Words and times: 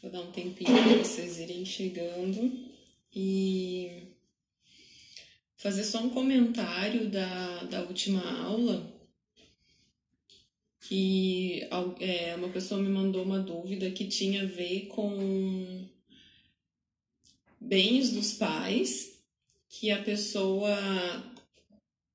Vou 0.00 0.12
dar 0.12 0.20
um 0.20 0.30
tempinho 0.30 0.70
para 0.70 0.98
vocês 0.98 1.40
irem 1.40 1.64
chegando 1.64 2.52
e 3.12 4.14
fazer 5.56 5.82
só 5.82 5.98
um 5.98 6.10
comentário 6.10 7.10
da, 7.10 7.64
da 7.64 7.82
última 7.82 8.22
aula 8.44 8.96
que 10.82 11.68
é, 11.98 12.36
uma 12.36 12.48
pessoa 12.50 12.80
me 12.80 12.88
mandou 12.88 13.24
uma 13.24 13.40
dúvida 13.40 13.90
que 13.90 14.06
tinha 14.06 14.44
a 14.44 14.46
ver 14.46 14.86
com 14.86 15.84
bens 17.60 18.12
dos 18.12 18.34
pais 18.34 19.18
que 19.68 19.90
a 19.90 20.00
pessoa 20.00 20.76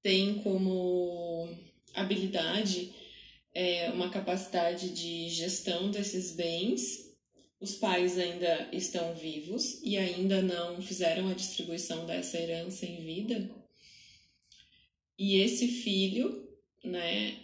tem 0.02 0.36
como 0.36 1.50
habilidade 1.94 2.94
é, 3.54 3.92
uma 3.92 4.10
capacidade 4.10 4.90
de 4.92 5.28
gestão 5.28 5.92
desses 5.92 6.32
bens 6.32 7.13
os 7.64 7.76
pais 7.76 8.20
ainda 8.20 8.68
estão 8.74 9.16
vivos 9.16 9.80
e 9.82 9.98
ainda 9.98 10.42
não 10.42 10.82
fizeram 10.82 11.30
a 11.30 11.34
distribuição 11.34 12.06
dessa 12.06 12.38
herança 12.38 12.86
em 12.86 13.06
vida. 13.06 13.50
E 15.18 15.38
esse 15.38 15.70
filho, 15.70 16.46
né, 16.84 17.38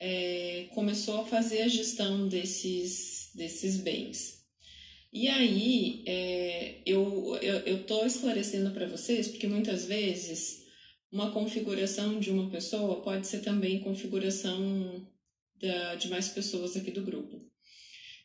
é, 0.00 0.68
começou 0.74 1.20
a 1.20 1.26
fazer 1.26 1.60
a 1.60 1.68
gestão 1.68 2.26
desses, 2.28 3.30
desses 3.34 3.76
bens. 3.76 4.42
E 5.12 5.28
aí, 5.28 6.02
é, 6.06 6.80
eu 6.86 7.36
estou 7.66 8.06
esclarecendo 8.06 8.70
para 8.70 8.88
vocês, 8.88 9.28
porque 9.28 9.46
muitas 9.46 9.84
vezes 9.84 10.64
uma 11.12 11.30
configuração 11.30 12.18
de 12.18 12.30
uma 12.30 12.48
pessoa 12.48 13.02
pode 13.02 13.26
ser 13.26 13.40
também 13.40 13.80
configuração 13.80 15.06
da, 15.60 15.94
de 15.96 16.08
mais 16.08 16.30
pessoas 16.30 16.74
aqui 16.74 16.90
do 16.90 17.02
grupo. 17.02 17.38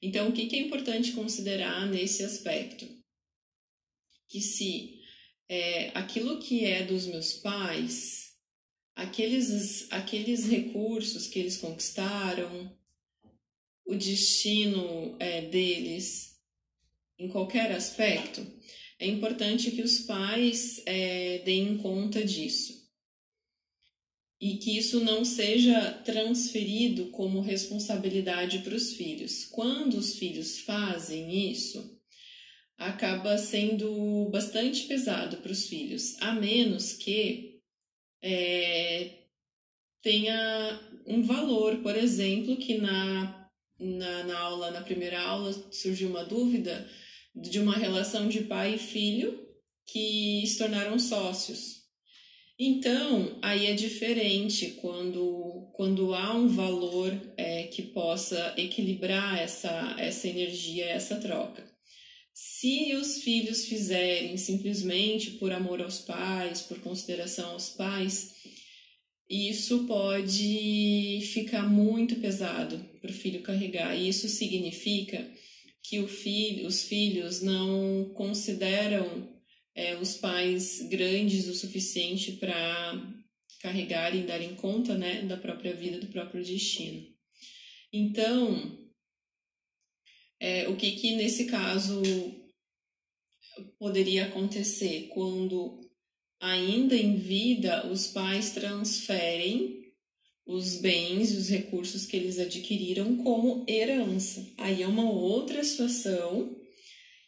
Então, 0.04 0.28
o 0.28 0.34
que, 0.34 0.54
é 0.54 0.59
importante 0.59 1.14
considerar 1.14 1.90
nesse 1.90 2.23
aspecto? 2.23 2.86
Que 4.28 4.42
se 4.42 5.00
é, 5.48 5.98
aquilo 5.98 6.40
que 6.40 6.66
é 6.66 6.84
dos 6.84 7.08
meus 7.08 7.32
pais, 7.36 8.34
aqueles, 8.94 9.90
aqueles 9.90 10.45
recursos 10.45 11.28
que 11.28 11.40
eles 11.40 11.56
conquistaram, 11.56 12.78
o 13.86 13.95
destino 13.95 15.16
é, 15.22 15.44
deles, 15.44 16.38
em 17.17 17.30
qualquer 17.30 17.72
aspecto, 17.72 18.45
é 19.00 19.08
importante 19.08 19.72
que 19.72 19.82
os 19.82 20.00
pais 20.00 20.82
é, 20.86 21.38
deem 21.45 21.78
conta 21.78 22.26
disso 22.26 22.83
e 24.44 24.58
que 24.58 24.77
isso 24.77 24.99
não 24.99 25.23
seja 25.23 25.89
transferido 26.03 27.05
como 27.11 27.39
responsabilidade 27.39 28.59
para 28.59 28.75
os 28.75 28.91
filhos. 28.91 29.45
Quando 29.45 29.94
os 29.94 30.17
filhos 30.17 30.59
fazem 30.59 31.49
isso, 31.49 31.97
acaba 32.77 33.38
sendo 33.38 34.27
bastante 34.33 34.83
pesado 34.83 35.38
para 35.38 35.53
os 35.53 35.66
filhos, 35.67 36.17
a 36.19 36.33
menos 36.33 36.91
que 36.91 37.61
é, 38.21 39.11
tenha 40.02 40.91
um 41.08 41.23
valor, 41.23 41.77
por 41.77 41.95
exemplo, 41.95 42.58
que 42.58 42.77
na, 42.80 43.49
na, 43.80 44.23
na 44.25 44.39
aula, 44.39 44.71
na 44.71 44.81
primeira 44.81 45.21
aula, 45.21 45.53
surgiu 45.71 46.09
uma 46.09 46.25
dúvida 46.25 46.86
de 47.33 47.61
uma 47.61 47.77
relação 47.77 48.27
de 48.27 48.41
pai 48.41 48.75
e 48.75 48.77
filho 48.77 49.47
que 49.88 50.44
se 50.45 50.58
tornaram 50.58 50.99
sócios. 50.99 51.83
Então, 52.58 53.40
aí 53.42 53.66
é 53.66 53.73
diferente 53.73 54.78
quando, 54.80 55.72
quando 55.73 56.14
há 56.14 56.36
um 56.36 56.48
valor 56.48 57.12
é, 57.36 57.64
que 57.64 57.82
possa 57.82 58.54
equilibrar 58.58 59.40
essa, 59.40 59.95
essa 59.98 60.27
energia, 60.27 60.86
essa 60.86 61.16
troca. 61.16 61.64
Se 62.33 62.95
os 62.95 63.23
filhos 63.23 63.66
fizerem 63.66 64.38
simplesmente 64.38 65.32
por 65.32 65.52
amor 65.52 65.82
aos 65.82 66.00
pais, 66.00 66.61
por 66.61 66.80
consideração 66.80 67.52
aos 67.52 67.70
pais, 67.70 68.33
isso 69.30 69.86
pode 69.86 71.22
ficar 71.33 71.64
muito 71.64 72.16
pesado 72.17 72.77
para 73.02 73.10
o 73.10 73.14
filho 73.14 73.42
carregar. 73.42 73.95
E 73.95 74.08
isso 74.08 74.30
significa 74.30 75.27
que 75.82 76.00
o 76.00 76.08
filho, 76.08 76.67
os 76.67 76.83
filhos 76.83 77.42
não 77.42 78.11
consideram 78.14 79.27
é, 79.76 79.95
os 79.98 80.17
pais 80.17 80.82
grandes 80.89 81.48
o 81.48 81.54
suficiente 81.54 82.34
para 82.34 83.14
carregarem 83.61 84.22
e 84.22 84.28
darem 84.28 84.56
conta 84.56 84.95
né, 84.95 85.22
da 85.23 85.38
própria 85.38 85.73
vida, 85.73 86.00
do 86.00 86.08
próprio 86.08 86.44
destino. 86.44 87.08
Então, 87.92 88.78
é, 90.39 90.67
o 90.67 90.76
que 90.76 90.92
que 90.92 91.16
nesse 91.16 91.45
caso 91.45 92.02
poderia 93.80 94.26
acontecer 94.26 95.10
quando 95.14 95.80
ainda 96.39 96.95
em 96.95 97.16
vida 97.16 97.88
os 97.88 98.08
pais 98.08 98.52
transferem 98.52 99.83
os 100.45 100.82
bens, 100.82 101.32
os 101.32 101.48
recursos 101.48 102.06
que 102.06 102.17
eles 102.17 102.38
adquiriram 102.38 103.16
como 103.17 103.66
herança. 103.67 104.45
Aí 104.58 104.83
é 104.83 104.88
uma 104.88 105.10
outra 105.10 105.64
situação 105.64 106.54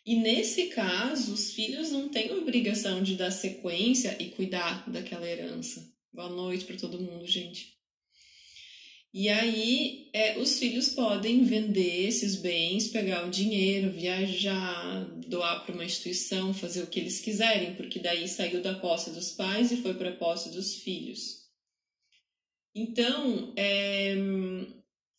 e 0.05 0.15
nesse 0.17 0.67
caso, 0.67 1.33
os 1.33 1.51
filhos 1.51 1.91
não 1.91 2.09
têm 2.09 2.31
obrigação 2.31 3.01
de 3.01 3.15
dar 3.15 3.31
sequência 3.31 4.15
e 4.19 4.29
cuidar 4.29 4.87
daquela 4.89 5.27
herança. 5.27 5.83
Boa 6.13 6.29
noite 6.29 6.65
para 6.65 6.77
todo 6.77 7.01
mundo, 7.01 7.25
gente. 7.25 7.75
E 9.17 9.29
aí, 9.29 10.09
é, 10.11 10.37
os 10.37 10.59
filhos 10.59 10.89
podem 10.89 11.45
vender 11.45 12.05
esses 12.05 12.35
bens, 12.35 12.89
pegar 12.89 13.25
o 13.25 13.31
dinheiro, 13.31 13.89
viajar, 13.89 15.05
doar 15.25 15.65
para 15.65 15.73
uma 15.73 15.85
instituição, 15.85 16.53
fazer 16.53 16.83
o 16.83 16.87
que 16.87 16.99
eles 16.99 17.21
quiserem, 17.21 17.75
porque 17.75 17.97
daí 17.97 18.27
saiu 18.27 18.61
da 18.61 18.75
posse 18.75 19.11
dos 19.11 19.31
pais 19.31 19.71
e 19.71 19.77
foi 19.77 19.93
para 19.93 20.09
a 20.09 20.15
posse 20.15 20.51
dos 20.51 20.75
filhos. 20.75 21.45
Então, 22.75 23.53
é, 23.55 24.15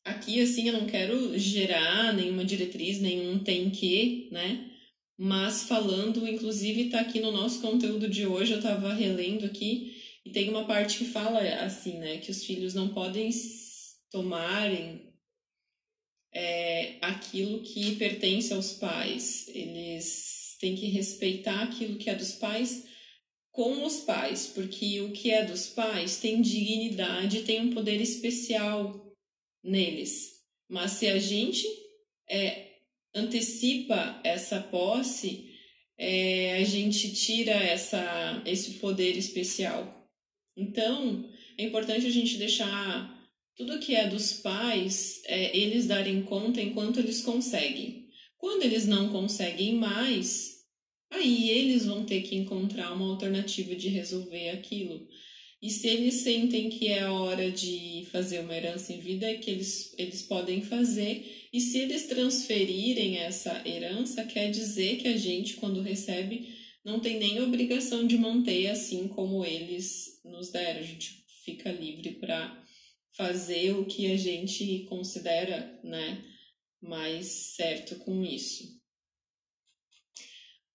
aqui 0.04 0.42
assim, 0.42 0.68
eu 0.68 0.74
não 0.74 0.86
quero 0.86 1.38
gerar 1.38 2.12
nenhuma 2.12 2.44
diretriz, 2.44 3.00
nenhum 3.00 3.38
tem 3.38 3.70
que, 3.70 4.28
né? 4.30 4.75
Mas 5.18 5.62
falando, 5.64 6.28
inclusive 6.28 6.86
está 6.86 7.00
aqui 7.00 7.20
no 7.20 7.32
nosso 7.32 7.60
conteúdo 7.60 8.08
de 8.08 8.26
hoje, 8.26 8.52
eu 8.52 8.58
estava 8.58 8.92
relendo 8.92 9.46
aqui, 9.46 9.96
e 10.24 10.30
tem 10.30 10.48
uma 10.48 10.66
parte 10.66 10.98
que 10.98 11.04
fala 11.06 11.40
assim, 11.64 11.98
né, 11.98 12.18
que 12.18 12.30
os 12.30 12.44
filhos 12.44 12.74
não 12.74 12.88
podem 12.88 13.30
tomarem 14.10 15.12
é, 16.32 16.98
aquilo 17.00 17.62
que 17.62 17.96
pertence 17.96 18.52
aos 18.52 18.72
pais, 18.72 19.48
eles 19.48 20.56
têm 20.60 20.74
que 20.74 20.86
respeitar 20.86 21.62
aquilo 21.62 21.96
que 21.96 22.10
é 22.10 22.14
dos 22.14 22.32
pais 22.32 22.84
com 23.50 23.86
os 23.86 24.00
pais, 24.00 24.48
porque 24.48 25.00
o 25.00 25.12
que 25.12 25.30
é 25.30 25.46
dos 25.46 25.68
pais 25.68 26.18
tem 26.18 26.42
dignidade, 26.42 27.42
tem 27.42 27.60
um 27.60 27.72
poder 27.72 28.00
especial 28.02 29.16
neles. 29.64 30.42
Mas 30.68 30.92
se 30.92 31.06
a 31.08 31.18
gente 31.18 31.66
é, 32.28 32.65
antecipa 33.16 34.20
essa 34.22 34.60
posse, 34.60 35.50
é, 35.98 36.58
a 36.58 36.64
gente 36.64 37.12
tira 37.14 37.52
essa, 37.52 38.42
esse 38.44 38.74
poder 38.74 39.16
especial. 39.16 40.08
Então, 40.56 41.28
é 41.58 41.64
importante 41.64 42.06
a 42.06 42.10
gente 42.10 42.36
deixar 42.36 43.14
tudo 43.56 43.78
que 43.78 43.94
é 43.94 44.06
dos 44.06 44.34
pais, 44.34 45.22
é, 45.24 45.56
eles 45.56 45.86
darem 45.86 46.22
conta 46.22 46.60
enquanto 46.60 47.00
eles 47.00 47.22
conseguem. 47.22 48.06
Quando 48.36 48.62
eles 48.62 48.86
não 48.86 49.08
conseguem 49.08 49.74
mais, 49.76 50.56
aí 51.10 51.50
eles 51.50 51.86
vão 51.86 52.04
ter 52.04 52.20
que 52.20 52.36
encontrar 52.36 52.92
uma 52.92 53.10
alternativa 53.10 53.74
de 53.74 53.88
resolver 53.88 54.50
aquilo. 54.50 55.08
E 55.66 55.70
se 55.70 55.88
eles 55.88 56.14
sentem 56.20 56.68
que 56.68 56.86
é 56.86 57.08
hora 57.08 57.50
de 57.50 58.06
fazer 58.12 58.38
uma 58.38 58.54
herança 58.54 58.92
em 58.92 59.00
vida, 59.00 59.26
é 59.26 59.34
que 59.34 59.50
eles, 59.50 59.92
eles 59.98 60.22
podem 60.22 60.62
fazer. 60.62 61.48
E 61.52 61.60
se 61.60 61.78
eles 61.78 62.06
transferirem 62.06 63.18
essa 63.18 63.68
herança, 63.68 64.22
quer 64.22 64.48
dizer 64.52 64.98
que 64.98 65.08
a 65.08 65.16
gente, 65.16 65.54
quando 65.54 65.82
recebe, 65.82 66.54
não 66.84 67.00
tem 67.00 67.18
nem 67.18 67.42
obrigação 67.42 68.06
de 68.06 68.16
manter 68.16 68.68
assim 68.68 69.08
como 69.08 69.44
eles 69.44 70.20
nos 70.24 70.52
deram. 70.52 70.78
A 70.78 70.84
gente 70.84 71.24
fica 71.44 71.72
livre 71.72 72.12
para 72.12 72.64
fazer 73.16 73.72
o 73.72 73.86
que 73.86 74.12
a 74.12 74.16
gente 74.16 74.84
considera 74.88 75.80
né, 75.82 76.24
mais 76.80 77.26
certo 77.56 77.96
com 77.96 78.22
isso. 78.22 78.75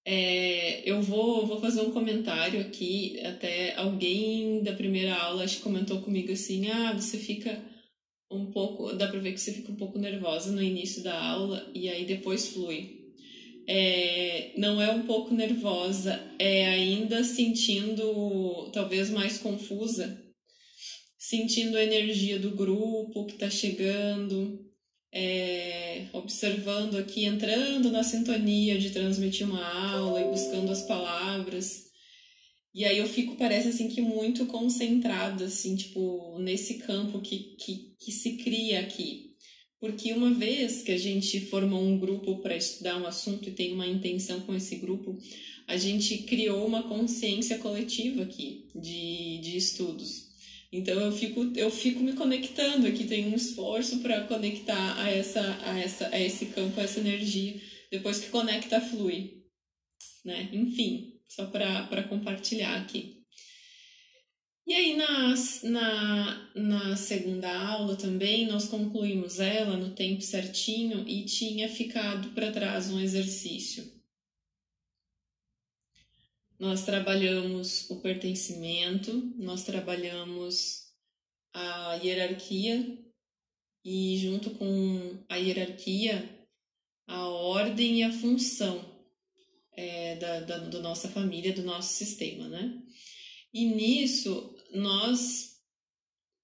É, 0.03 0.89
eu 0.89 1.01
vou, 1.01 1.45
vou 1.45 1.59
fazer 1.59 1.81
um 1.81 1.91
comentário 1.91 2.59
aqui. 2.59 3.19
Até 3.25 3.75
alguém 3.75 4.63
da 4.63 4.73
primeira 4.73 5.15
aula 5.15 5.43
acho 5.43 5.61
comentou 5.61 6.01
comigo 6.01 6.31
assim: 6.31 6.69
ah, 6.69 6.93
você 6.93 7.17
fica 7.17 7.61
um 8.29 8.51
pouco. 8.51 8.93
Dá 8.93 9.07
pra 9.07 9.19
ver 9.19 9.33
que 9.33 9.39
você 9.39 9.53
fica 9.53 9.71
um 9.71 9.75
pouco 9.75 9.99
nervosa 9.99 10.51
no 10.51 10.61
início 10.61 11.03
da 11.03 11.19
aula 11.19 11.69
e 11.73 11.89
aí 11.89 12.05
depois 12.05 12.49
flui. 12.49 13.01
É, 13.67 14.53
não 14.57 14.81
é 14.81 14.91
um 14.91 15.05
pouco 15.05 15.33
nervosa, 15.33 16.19
é 16.39 16.67
ainda 16.67 17.23
sentindo 17.23 18.69
talvez 18.73 19.09
mais 19.11 19.37
confusa, 19.37 20.19
sentindo 21.17 21.77
a 21.77 21.83
energia 21.83 22.39
do 22.39 22.51
grupo 22.51 23.25
que 23.27 23.33
está 23.33 23.49
chegando, 23.49 24.59
é, 25.13 26.05
observando 26.13 26.97
aqui, 26.97 27.25
entrando 27.25 27.91
na 27.91 28.03
sintonia 28.03 28.77
de 28.79 28.91
transmitir 28.91 29.45
uma 29.45 29.63
aula 29.93 30.21
e 30.21 30.29
buscando 30.29 30.71
as 30.71 30.83
palavras. 30.83 31.89
E 32.73 32.85
aí 32.85 32.97
eu 32.97 33.07
fico, 33.07 33.35
parece 33.35 33.67
assim, 33.67 33.89
que 33.89 34.01
muito 34.01 34.45
concentrada, 34.45 35.45
assim, 35.45 35.75
tipo, 35.75 36.39
nesse 36.39 36.75
campo 36.75 37.19
que, 37.19 37.55
que, 37.59 37.95
que 37.99 38.11
se 38.11 38.37
cria 38.37 38.79
aqui. 38.79 39.31
Porque 39.81 40.13
uma 40.13 40.31
vez 40.31 40.83
que 40.83 40.91
a 40.91 40.97
gente 40.97 41.41
formou 41.47 41.83
um 41.83 41.97
grupo 41.97 42.37
para 42.37 42.55
estudar 42.55 43.01
um 43.01 43.07
assunto 43.07 43.49
e 43.49 43.51
tem 43.51 43.73
uma 43.73 43.87
intenção 43.87 44.39
com 44.41 44.55
esse 44.55 44.75
grupo, 44.75 45.17
a 45.67 45.75
gente 45.75 46.19
criou 46.19 46.65
uma 46.65 46.83
consciência 46.83 47.57
coletiva 47.57 48.21
aqui 48.21 48.67
de, 48.75 49.39
de 49.39 49.57
estudos. 49.57 50.20
Então 50.71 50.97
eu 51.01 51.11
fico, 51.11 51.51
eu 51.55 51.69
fico 51.69 51.99
me 52.01 52.13
conectando 52.13 52.87
aqui, 52.87 53.03
tem 53.03 53.27
um 53.27 53.35
esforço 53.35 53.99
para 53.99 54.21
conectar 54.21 54.97
a, 55.01 55.11
essa, 55.11 55.41
a, 55.63 55.77
essa, 55.77 56.07
a 56.07 56.19
esse 56.19 56.45
campo, 56.47 56.79
a 56.79 56.83
essa 56.83 56.99
energia. 56.99 57.59
Depois 57.91 58.19
que 58.19 58.29
conecta, 58.29 58.79
flui. 58.79 59.43
Né? 60.23 60.49
Enfim, 60.53 61.19
só 61.27 61.45
para 61.47 62.03
compartilhar 62.03 62.79
aqui. 62.79 63.21
E 64.65 64.73
aí, 64.73 64.95
na, 64.95 65.35
na, 65.63 66.51
na 66.55 66.95
segunda 66.95 67.51
aula 67.51 67.97
também, 67.97 68.45
nós 68.45 68.69
concluímos 68.69 69.39
ela 69.39 69.75
no 69.75 69.93
tempo 69.93 70.21
certinho 70.21 71.03
e 71.05 71.25
tinha 71.25 71.67
ficado 71.67 72.29
para 72.29 72.51
trás 72.51 72.89
um 72.89 72.99
exercício. 72.99 74.00
Nós 76.61 76.85
trabalhamos 76.85 77.89
o 77.89 78.01
pertencimento, 78.01 79.11
nós 79.35 79.63
trabalhamos 79.63 80.93
a 81.51 81.95
hierarquia 81.95 83.03
e, 83.83 84.15
junto 84.19 84.51
com 84.51 85.25
a 85.27 85.37
hierarquia, 85.37 86.47
a 87.07 87.27
ordem 87.27 88.01
e 88.01 88.03
a 88.03 88.13
função 88.13 89.03
é, 89.75 90.17
da, 90.17 90.41
da, 90.41 90.57
da 90.59 90.79
nossa 90.81 91.09
família, 91.09 91.51
do 91.51 91.63
nosso 91.63 91.95
sistema, 91.95 92.47
né? 92.47 92.79
E 93.51 93.65
nisso 93.65 94.55
nós 94.71 95.59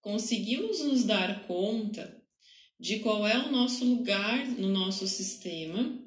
conseguimos 0.02 0.84
nos 0.84 1.04
dar 1.04 1.46
conta 1.46 2.20
de 2.80 3.02
qual 3.02 3.28
é 3.28 3.38
o 3.38 3.52
nosso 3.52 3.86
lugar 3.86 4.48
no 4.48 4.70
nosso 4.70 5.08
sistema 5.08 6.07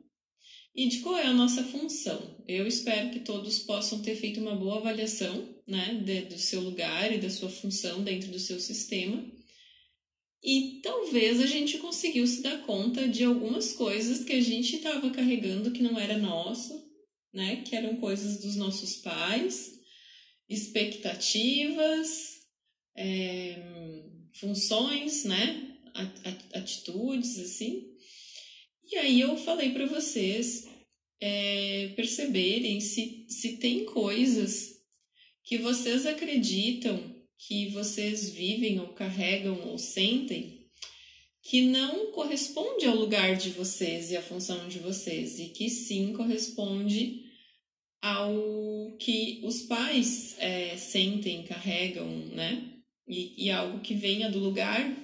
e 0.75 0.89
de 0.89 1.01
qual 1.01 1.17
é 1.17 1.27
a 1.27 1.33
nossa 1.33 1.65
função. 1.65 2.37
Eu 2.47 2.67
espero 2.67 3.11
que 3.11 3.21
todos 3.21 3.59
possam 3.61 4.03
ter 4.03 4.17
feito 4.17 4.41
uma 4.41 4.55
boa 4.55 4.77
avaliação 4.77 5.49
né, 5.67 5.95
de, 6.05 6.23
do 6.23 6.39
seu 6.39 6.61
lugar 6.61 7.13
e 7.13 7.19
da 7.19 7.31
sua 7.31 7.49
função 7.49 8.03
dentro 8.03 8.31
do 8.31 8.39
seu 8.39 8.59
sistema. 8.61 9.25
E 10.43 10.81
talvez 10.83 11.41
a 11.41 11.47
gente 11.47 11.79
conseguiu 11.79 12.27
se 12.27 12.43
dar 12.43 12.63
conta 12.63 13.07
de 13.07 13.25
algumas 13.25 13.73
coisas 13.73 14.25
que 14.25 14.33
a 14.33 14.41
gente 14.41 14.77
estava 14.77 15.11
carregando 15.11 15.71
que 15.71 15.83
não 15.83 15.99
era 15.99 16.17
nosso, 16.17 16.89
né, 17.33 17.63
que 17.63 17.77
eram 17.77 17.97
coisas 17.97 18.41
dos 18.41 18.57
nossos 18.57 18.97
pais, 18.97 19.79
expectativas, 20.49 22.41
é, 22.97 23.63
funções, 24.41 25.25
né, 25.25 25.77
atitudes 26.55 27.39
assim. 27.39 27.90
E 28.91 28.97
aí 28.97 29.21
eu 29.21 29.37
falei 29.37 29.71
para 29.71 29.87
vocês 29.87 30.69
é, 31.21 31.93
perceberem 31.95 32.81
se, 32.81 33.25
se 33.29 33.57
tem 33.59 33.85
coisas 33.85 34.81
que 35.45 35.59
vocês 35.59 36.07
acreditam 36.07 37.15
que 37.39 37.69
vocês 37.69 38.31
vivem 38.31 38.81
ou 38.81 38.89
carregam 38.89 39.69
ou 39.69 39.79
sentem 39.79 40.69
que 41.43 41.63
não 41.63 42.13
corresponde 42.13 42.85
ao 42.85 42.97
lugar 42.97 43.37
de 43.37 43.51
vocês 43.51 44.11
e 44.11 44.17
à 44.17 44.23
função 44.23 44.69
de 44.69 44.79
vocês, 44.79 45.39
e 45.39 45.49
que 45.49 45.71
sim 45.71 46.13
corresponde 46.13 47.25
ao 48.03 48.97
que 48.99 49.41
os 49.43 49.63
pais 49.63 50.37
é, 50.39 50.77
sentem, 50.77 51.43
carregam, 51.45 52.07
né? 52.29 52.75
E, 53.09 53.47
e 53.47 53.51
algo 53.51 53.81
que 53.81 53.95
venha 53.95 54.31
do 54.31 54.39
lugar 54.39 54.95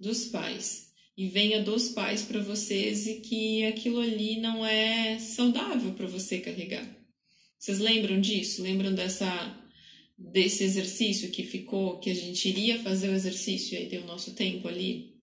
dos 0.00 0.26
pais 0.26 0.93
e 1.16 1.28
venha 1.28 1.62
dos 1.62 1.90
pais 1.90 2.22
para 2.22 2.40
vocês 2.40 3.06
e 3.06 3.20
que 3.20 3.64
aquilo 3.64 4.00
ali 4.00 4.40
não 4.40 4.66
é 4.66 5.18
saudável 5.18 5.92
para 5.92 6.06
você 6.06 6.40
carregar. 6.40 6.84
Vocês 7.58 7.78
lembram 7.78 8.20
disso? 8.20 8.62
Lembram 8.62 8.94
dessa 8.94 9.60
desse 10.16 10.62
exercício 10.62 11.30
que 11.32 11.42
ficou, 11.42 11.98
que 11.98 12.08
a 12.08 12.14
gente 12.14 12.48
iria 12.48 12.78
fazer 12.78 13.08
o 13.08 13.14
exercício 13.14 13.74
e 13.74 13.78
aí 13.78 13.88
tem 13.88 13.98
o 13.98 14.06
nosso 14.06 14.32
tempo 14.34 14.68
ali? 14.68 15.14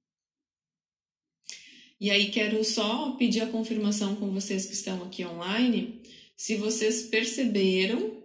E 2.00 2.10
aí 2.10 2.30
quero 2.30 2.64
só 2.64 3.12
pedir 3.12 3.42
a 3.42 3.48
confirmação 3.48 4.16
com 4.16 4.30
vocês 4.32 4.66
que 4.66 4.74
estão 4.74 5.02
aqui 5.04 5.24
online, 5.24 6.02
se 6.36 6.56
vocês 6.56 7.04
perceberam 7.04 8.22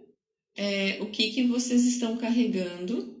é, 0.55 0.97
o 1.01 1.09
que, 1.09 1.31
que 1.31 1.43
vocês 1.43 1.85
estão 1.85 2.17
carregando 2.17 3.15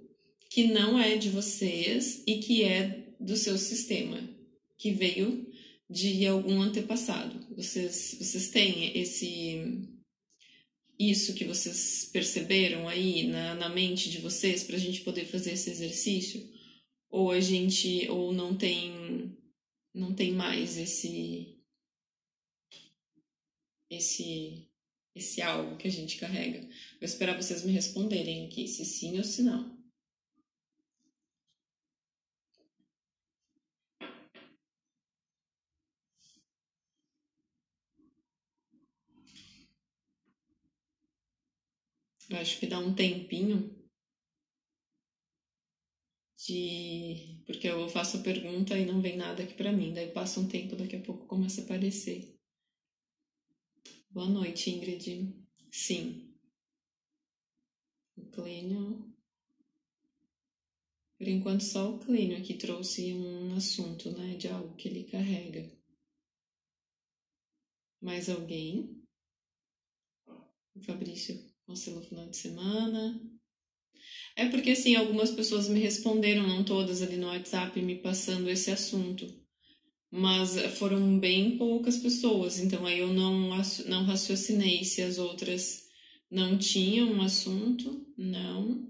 que 0.49 0.65
não 0.67 0.99
é 0.99 1.15
de 1.15 1.29
vocês 1.29 2.23
e 2.25 2.39
que 2.39 2.63
é 2.63 3.13
do 3.19 3.37
seu 3.37 3.57
sistema 3.57 4.36
que 4.77 4.91
veio 4.91 5.51
de 5.89 6.25
algum 6.27 6.61
antepassado. 6.61 7.55
Vocês, 7.55 8.17
vocês 8.19 8.49
têm 8.49 8.97
esse 8.97 9.87
isso 10.99 11.35
que 11.35 11.45
vocês 11.45 12.09
perceberam 12.11 12.87
aí 12.87 13.27
na, 13.27 13.53
na 13.53 13.69
mente 13.69 14.09
de 14.09 14.17
vocês 14.17 14.63
para 14.63 14.75
a 14.75 14.79
gente 14.79 15.01
poder 15.01 15.25
fazer 15.25 15.53
esse 15.53 15.69
exercício? 15.69 16.51
Ou 17.09 17.31
a 17.31 17.39
gente 17.39 18.07
ou 18.09 18.33
não 18.33 18.55
tem 18.55 19.35
não 19.93 20.13
tem 20.13 20.31
mais 20.31 20.77
esse 20.77 21.57
esse 23.89 24.67
esse 25.15 25.41
algo 25.41 25.77
que 25.77 25.87
a 25.87 25.91
gente 25.91 26.17
carrega. 26.17 26.61
Vou 26.61 26.69
esperar 27.01 27.35
vocês 27.35 27.63
me 27.63 27.71
responderem 27.71 28.45
aqui 28.45 28.67
se 28.67 28.85
sim 28.85 29.17
ou 29.17 29.23
se 29.23 29.41
não. 29.41 29.76
Eu 42.29 42.37
acho 42.37 42.59
que 42.59 42.67
dá 42.67 42.77
um 42.79 42.93
tempinho 42.93 43.73
de. 46.37 47.41
Porque 47.45 47.67
eu 47.67 47.87
faço 47.87 48.17
a 48.17 48.23
pergunta 48.23 48.77
e 48.77 48.85
não 48.85 49.01
vem 49.01 49.15
nada 49.15 49.43
aqui 49.43 49.53
para 49.53 49.71
mim. 49.71 49.93
Daí 49.93 50.11
passa 50.11 50.39
um 50.39 50.47
tempo, 50.47 50.75
daqui 50.75 50.97
a 50.97 51.01
pouco 51.01 51.25
começa 51.25 51.61
a 51.61 51.63
aparecer. 51.63 52.37
Boa 54.09 54.27
noite, 54.27 54.69
Ingrid. 54.69 55.33
Sim. 55.71 56.35
O 58.17 58.25
Clínio. 58.29 59.15
Por 61.17 61.27
enquanto, 61.27 61.63
só 61.63 61.95
o 61.95 61.99
Clínio 61.99 62.37
aqui 62.37 62.55
trouxe 62.55 63.13
um 63.13 63.55
assunto, 63.55 64.11
né? 64.11 64.35
De 64.35 64.49
algo 64.49 64.75
que 64.75 64.89
ele 64.89 65.05
carrega. 65.05 65.71
Mais 68.01 68.29
alguém? 68.29 69.01
O 70.75 70.81
Fabrício 70.83 71.56
Cancelou 71.67 71.99
o 72.01 72.05
final 72.05 72.29
de 72.29 72.37
semana. 72.37 73.21
É 74.37 74.47
porque, 74.47 74.71
assim, 74.71 74.95
algumas 74.95 75.31
pessoas 75.31 75.67
me 75.67 75.79
responderam, 75.81 76.47
não 76.47 76.63
todas, 76.63 77.01
ali 77.01 77.17
no 77.17 77.27
WhatsApp, 77.27 77.81
me 77.81 77.95
passando 77.95 78.49
esse 78.49 78.71
assunto. 78.71 79.27
Mas 80.09 80.55
foram 80.77 81.19
bem 81.19 81.57
poucas 81.57 81.97
pessoas, 81.97 82.59
então 82.59 82.85
aí 82.85 82.99
eu 82.99 83.13
não, 83.13 83.49
não 83.87 84.05
raciocinei 84.05 84.85
se 84.85 85.01
as 85.01 85.17
outras 85.17 85.83
não 86.31 86.57
tinham 86.57 87.11
um 87.11 87.21
assunto. 87.21 88.07
Não. 88.17 88.89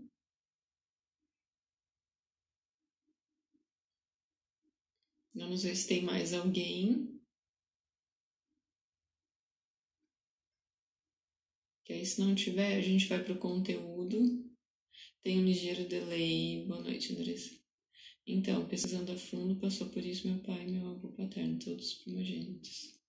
Vamos 5.34 5.63
ver 5.63 5.75
se 5.75 5.88
tem 5.88 6.03
mais 6.03 6.34
alguém. 6.34 7.17
Que 11.88 11.94
aí, 11.94 12.06
se 12.06 12.20
não 12.20 12.36
tiver, 12.36 12.75
a 12.75 12.82
gente 12.82 13.08
vai 13.08 13.24
para 13.24 13.32
o 13.32 13.38
conteúdo. 13.38 14.46
Tem 15.24 15.39
um 15.39 15.46
ligeiro 15.46 15.88
delay. 15.88 16.65
Boa 16.67 16.82
noite, 16.82 17.13
Andressa. 17.13 17.58
Então, 18.25 18.67
pesquisando 18.67 19.13
a 19.13 19.15
fundo, 19.15 19.56
passou 19.56 19.88
por 19.88 20.06
isso 20.06 20.27
meu 20.27 20.38
pai 20.39 20.63
e 20.63 20.72
meu 20.72 20.86
avô 20.86 21.13
paterno, 21.13 21.58
todos 21.58 21.94
primogênitos. 22.03 23.00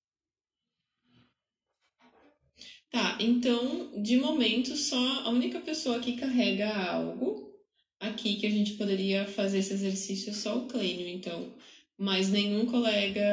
Tá, 2.89 3.19
então, 3.21 4.01
de 4.01 4.17
momento, 4.17 4.77
só 4.77 5.25
a 5.25 5.31
única 5.31 5.61
pessoa 5.61 5.99
que 5.99 6.17
carrega 6.17 6.73
algo 6.73 7.53
aqui 7.99 8.37
que 8.37 8.47
a 8.47 8.51
gente 8.51 8.75
poderia 8.75 9.27
fazer 9.27 9.59
esse 9.59 9.73
exercício 9.73 10.31
é 10.31 10.35
só 10.35 10.57
o 10.57 10.69
Clênio, 10.69 11.09
então. 11.09 11.53
Mas 11.99 12.31
nenhum 12.31 12.65
colega 12.65 13.25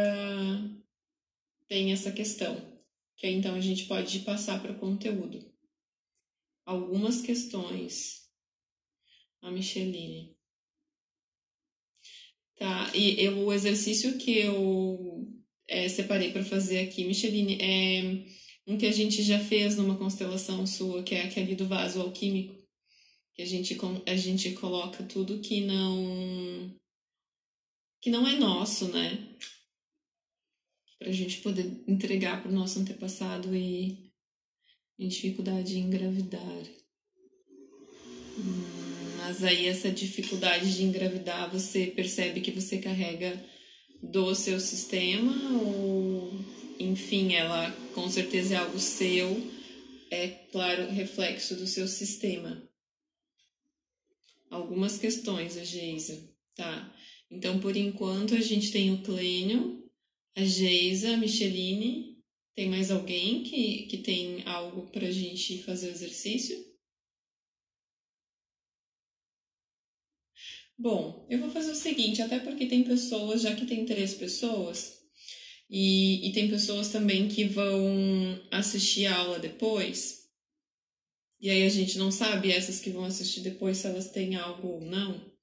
tem 1.68 1.92
essa 1.92 2.12
questão 2.12 2.75
que 3.18 3.28
então 3.28 3.56
a 3.56 3.62
gente 3.62 3.86
pode 3.86 4.20
passar 4.20 4.62
para 4.62 4.72
o 4.72 4.80
conteúdo. 4.80 5.52
Algumas 6.66 7.22
questões. 7.22 8.26
A 9.42 9.52
Micheline. 9.52 10.36
Tá, 12.58 12.92
e 12.96 13.22
eu, 13.22 13.38
o 13.46 13.54
exercício 13.54 14.18
que 14.18 14.40
eu 14.40 15.28
é, 15.68 15.90
separei 15.90 16.32
para 16.32 16.44
fazer 16.44 16.80
aqui, 16.80 17.04
Micheline, 17.04 17.58
é 17.62 18.26
um 18.66 18.78
que 18.78 18.86
a 18.86 18.92
gente 18.92 19.22
já 19.22 19.40
fez 19.40 19.76
numa 19.78 19.98
constelação 19.98 20.66
sua, 20.66 21.04
que 21.04 21.14
é 21.14 21.24
aquele 21.24 21.54
do 21.54 21.68
vaso 21.68 22.02
alquímico, 22.02 22.56
que 23.34 23.42
a 23.42 23.46
gente, 23.46 23.78
a 24.08 24.16
gente 24.16 24.54
coloca 24.54 25.04
tudo 25.04 25.42
que 25.42 25.62
não 25.62 26.74
que 28.02 28.10
não 28.10 28.28
é 28.28 28.38
nosso, 28.38 28.88
né? 28.90 29.36
Pra 30.98 31.12
gente 31.12 31.42
poder 31.42 31.84
entregar 31.88 32.42
pro 32.42 32.52
nosso 32.52 32.80
antepassado 32.80 33.56
e 33.56 34.12
em 34.98 35.08
dificuldade 35.08 35.74
de 35.74 35.80
engravidar. 35.80 36.64
Mas 39.18 39.44
aí 39.44 39.68
essa 39.68 39.92
dificuldade 39.92 40.76
de 40.76 40.84
engravidar, 40.84 41.52
você 41.52 41.88
percebe 41.88 42.42
que 42.42 42.52
você 42.52 42.78
carrega 42.78 43.44
do 44.02 44.34
seu 44.36 44.60
sistema 44.60 45.34
ou 45.62 46.32
enfim, 46.80 47.34
ela 47.34 47.72
com 47.94 48.10
certeza 48.10 48.56
é 48.56 48.58
algo 48.58 48.80
seu, 48.80 49.42
é 50.12 50.28
claro, 50.28 50.92
reflexo 50.92 51.56
do 51.56 51.68
seu 51.68 51.88
sistema. 51.88 52.62
Algumas 54.50 54.98
questões, 54.98 55.58
a 55.58 55.64
Geisa, 55.64 56.30
tá? 56.56 56.94
Então, 57.32 57.60
por 57.60 57.76
enquanto, 57.76 58.36
a 58.36 58.42
gente 58.42 58.72
tem 58.72 58.94
o 58.94 59.02
Clênio, 59.02 59.84
a 60.36 60.44
Geisa, 60.44 61.14
a 61.14 61.18
Micheline. 61.18 62.16
Tem 62.56 62.70
mais 62.70 62.92
alguém 62.92 63.44
que, 63.44 63.88
que 63.88 63.98
tem 63.98 64.44
algo 64.46 64.90
pra 64.92 65.12
gente 65.12 65.64
fazer 65.64 65.88
o 65.88 65.92
exercício? 65.92 66.58
Bom, 70.78 71.26
eu 71.30 71.40
vou 71.40 71.50
fazer 71.50 71.72
o 71.72 71.76
seguinte, 71.76 72.22
até 72.22 72.40
porque 72.40 72.66
tem 72.66 72.84
pessoas, 72.84 73.42
já 73.42 73.56
que 73.56 73.66
tem 73.66 73.86
três 73.86 74.14
pessoas, 74.14 75.00
e, 75.70 76.28
e 76.28 76.34
tem 76.34 76.50
pessoas 76.50 76.90
também 76.90 77.30
que 77.30 77.46
vão 77.46 77.88
assistir 78.52 79.06
a 79.06 79.16
aula 79.18 79.40
depois. 79.40 80.26
E 81.40 81.50
aí 81.50 81.64
a 81.64 81.70
gente 81.70 81.98
não 81.98 82.12
sabe 82.12 82.52
essas 82.52 82.80
que 82.80 82.90
vão 82.90 83.06
assistir 83.06 83.42
depois 83.42 83.78
se 83.78 83.88
elas 83.88 84.12
têm 84.12 84.36
algo 84.36 84.68
ou 84.68 84.82
não. 84.82 85.34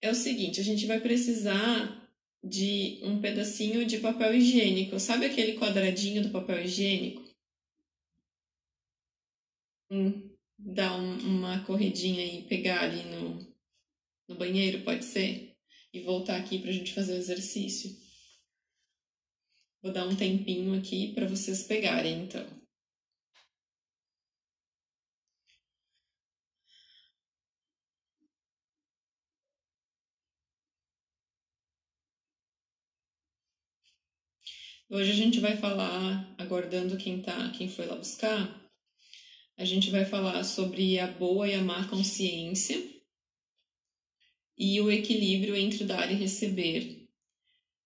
É 0.00 0.10
o 0.10 0.14
seguinte, 0.14 0.60
a 0.60 0.64
gente 0.64 0.86
vai 0.86 1.00
precisar 1.00 1.99
de 2.42 3.00
um 3.02 3.20
pedacinho 3.20 3.84
de 3.84 3.98
papel 3.98 4.34
higiênico. 4.34 4.98
Sabe 4.98 5.26
aquele 5.26 5.58
quadradinho 5.58 6.22
do 6.22 6.30
papel 6.30 6.62
higiênico? 6.64 7.22
Hum, 9.90 10.30
dar 10.58 10.98
um, 10.98 11.18
uma 11.18 11.64
corridinha 11.64 12.24
e 12.24 12.44
pegar 12.44 12.82
ali 12.82 13.02
no, 13.04 13.54
no 14.28 14.36
banheiro, 14.36 14.82
pode 14.82 15.04
ser? 15.04 15.56
E 15.92 16.00
voltar 16.00 16.36
aqui 16.36 16.58
para 16.58 16.70
a 16.70 16.72
gente 16.72 16.94
fazer 16.94 17.14
o 17.14 17.18
exercício. 17.18 17.90
Vou 19.82 19.92
dar 19.92 20.06
um 20.06 20.14
tempinho 20.14 20.78
aqui 20.78 21.12
para 21.14 21.26
vocês 21.26 21.64
pegarem, 21.64 22.24
então. 22.24 22.59
Hoje 34.92 35.12
a 35.12 35.14
gente 35.14 35.38
vai 35.38 35.56
falar, 35.56 36.34
aguardando 36.36 36.96
quem 36.96 37.22
tá, 37.22 37.50
quem 37.50 37.68
foi 37.68 37.86
lá 37.86 37.94
buscar, 37.94 38.60
a 39.56 39.64
gente 39.64 39.88
vai 39.88 40.04
falar 40.04 40.42
sobre 40.42 40.98
a 40.98 41.06
boa 41.06 41.46
e 41.46 41.54
a 41.54 41.62
má 41.62 41.86
consciência 41.86 42.76
e 44.58 44.80
o 44.80 44.90
equilíbrio 44.90 45.54
entre 45.54 45.84
dar 45.84 46.10
e 46.10 46.16
receber 46.16 47.08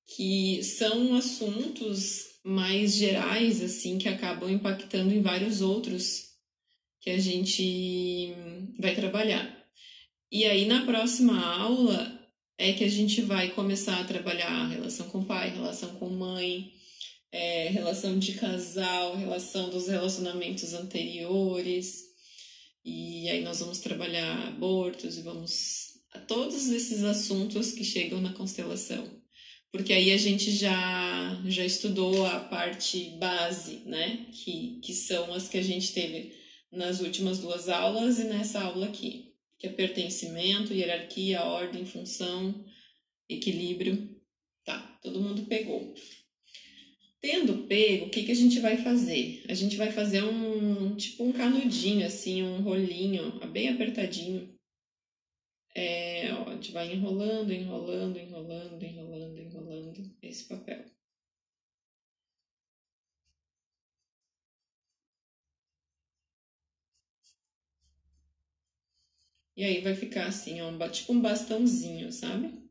que 0.07 0.65
são 0.65 1.15
assuntos 1.15 2.41
mais 2.43 2.95
gerais, 2.95 3.63
assim, 3.63 3.99
que 3.99 4.09
acabam 4.09 4.51
impactando 4.51 5.13
em 5.13 5.21
vários 5.21 5.61
outros 5.61 6.31
que 7.03 7.11
a 7.11 7.19
gente 7.19 8.33
vai 8.81 8.95
trabalhar. 8.95 9.69
E 10.33 10.47
aí, 10.47 10.65
na 10.65 10.87
próxima 10.87 11.39
aula, 11.55 12.19
é 12.57 12.73
que 12.73 12.83
a 12.83 12.89
gente 12.89 13.21
vai 13.21 13.51
começar 13.51 14.01
a 14.01 14.05
trabalhar 14.05 14.69
relação 14.69 15.11
com 15.11 15.23
pai, 15.23 15.51
relação 15.51 15.97
com 15.97 16.09
mãe, 16.09 16.73
é, 17.35 17.69
relação 17.69 18.19
de 18.19 18.35
casal, 18.35 19.17
relação 19.17 19.71
dos 19.71 19.89
relacionamentos 19.89 20.73
anteriores. 20.73 22.03
E 22.85 23.29
aí 23.29 23.43
nós 23.43 23.61
vamos 23.61 23.79
trabalhar 23.81 24.49
abortos 24.49 25.19
e 25.19 25.23
vamos 25.23 25.95
a 26.13 26.21
todos 26.21 26.69
esses 26.69 27.03
assuntos 27.03 27.73
que 27.73 27.83
chegam 27.83 28.21
na 28.21 28.33
constelação 28.33 29.23
porque 29.75 29.93
aí 29.93 30.13
a 30.13 30.17
gente 30.17 30.53
já, 30.53 31.43
já 31.47 31.65
estudou 31.65 32.25
a 32.25 32.39
parte 32.39 33.11
base, 33.19 33.79
né? 33.85 34.25
Que, 34.31 34.79
que 34.81 34.95
são 34.95 35.35
as 35.35 35.49
que 35.49 35.59
a 35.59 35.63
gente 35.63 35.93
teve 35.93 36.33
nas 36.71 37.01
últimas 37.01 37.41
duas 37.41 37.69
aulas 37.69 38.21
e 38.21 38.25
nessa 38.25 38.63
aula 38.63 38.87
aqui, 38.87 39.35
que 39.59 39.67
é 39.67 39.71
pertencimento, 39.71 40.73
hierarquia, 40.73 41.43
ordem, 41.43 41.85
função, 41.85 42.65
equilíbrio. 43.29 44.17
Tá, 44.65 44.79
todo 45.03 45.21
mundo 45.21 45.43
pegou. 45.47 45.93
Tendo 47.25 47.67
pego, 47.67 48.05
o 48.05 48.11
que, 48.11 48.23
que 48.23 48.33
a 48.33 48.35
gente 48.35 48.61
vai 48.61 48.77
fazer? 48.77 49.43
A 49.49 49.55
gente 49.55 49.79
vai 49.79 49.91
fazer 49.91 50.23
um 50.23 50.95
tipo 50.95 51.25
um 51.25 51.33
canudinho, 51.33 52.07
assim, 52.07 52.43
um 52.43 52.61
rolinho, 52.61 53.41
bem 53.51 53.71
apertadinho, 53.71 54.55
é, 55.75 56.33
ó, 56.35 56.49
a 56.51 56.55
gente 56.55 56.73
vai 56.73 56.93
enrolando, 56.93 57.53
enrolando, 57.53 58.19
enrolando, 58.19 58.83
enrolando, 58.83 59.39
enrolando 59.39 60.17
esse 60.23 60.45
papel. 60.49 60.85
E 69.57 69.65
aí 69.65 69.81
vai 69.81 69.95
ficar 69.97 70.27
assim, 70.29 70.61
ó, 70.61 70.89
tipo 70.89 71.13
um 71.13 71.21
bastãozinho, 71.21 72.13
sabe? 72.13 72.64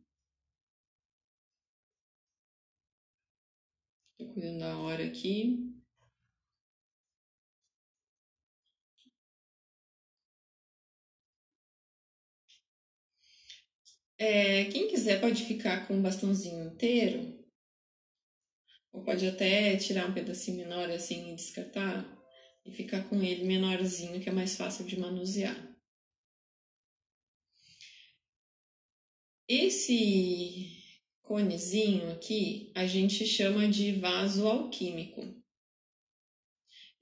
Tô 4.24 4.34
cuidando 4.34 4.60
da 4.60 4.78
hora 4.78 5.06
aqui. 5.06 5.70
É, 14.18 14.66
quem 14.66 14.88
quiser 14.88 15.20
pode 15.20 15.44
ficar 15.44 15.86
com 15.86 16.00
o 16.00 16.02
bastãozinho 16.02 16.68
inteiro, 16.68 17.44
ou 18.94 19.04
pode 19.04 19.28
até 19.28 19.76
tirar 19.76 20.10
um 20.10 20.14
pedacinho 20.14 20.58
menor 20.58 20.90
assim 20.90 21.34
e 21.34 21.36
descartar, 21.36 22.06
e 22.66 22.72
ficar 22.72 23.04
com 23.10 23.22
ele 23.22 23.44
menorzinho, 23.44 24.22
que 24.22 24.30
é 24.30 24.32
mais 24.32 24.56
fácil 24.56 24.86
de 24.86 24.98
manusear. 24.98 25.58
Esse 29.50 30.73
conezinho 31.24 32.12
aqui 32.12 32.72
a 32.76 32.86
gente 32.86 33.26
chama 33.26 33.68
de 33.68 33.94
vaso 33.94 34.48
alquímico. 34.48 35.26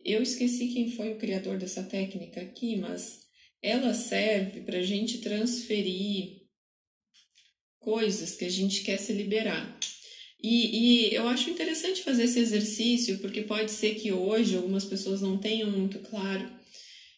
Eu 0.04 0.24
esqueci 0.24 0.70
quem 0.70 0.92
foi 0.92 1.14
o 1.14 1.18
criador 1.18 1.58
dessa 1.58 1.84
técnica 1.84 2.42
aqui, 2.42 2.76
mas 2.78 3.28
ela 3.62 3.94
serve 3.94 4.62
para 4.62 4.80
a 4.80 4.84
gente 4.84 5.20
transferir 5.20 6.42
coisas 7.80 8.36
que 8.36 8.46
a 8.46 8.50
gente 8.50 8.84
quer 8.84 8.98
se 8.98 9.14
liberar. 9.14 9.78
E, 10.42 11.10
e, 11.10 11.14
eu 11.14 11.28
acho 11.28 11.52
interessante 11.52 12.02
fazer 12.02 12.24
esse 12.24 12.40
exercício, 12.40 13.20
porque 13.20 13.44
pode 13.44 13.70
ser 13.70 13.96
que 13.96 14.12
hoje 14.12 14.56
algumas 14.56 14.86
pessoas 14.86 15.22
não 15.22 15.38
tenham 15.38 15.70
muito 15.70 16.00
claro 16.00 16.50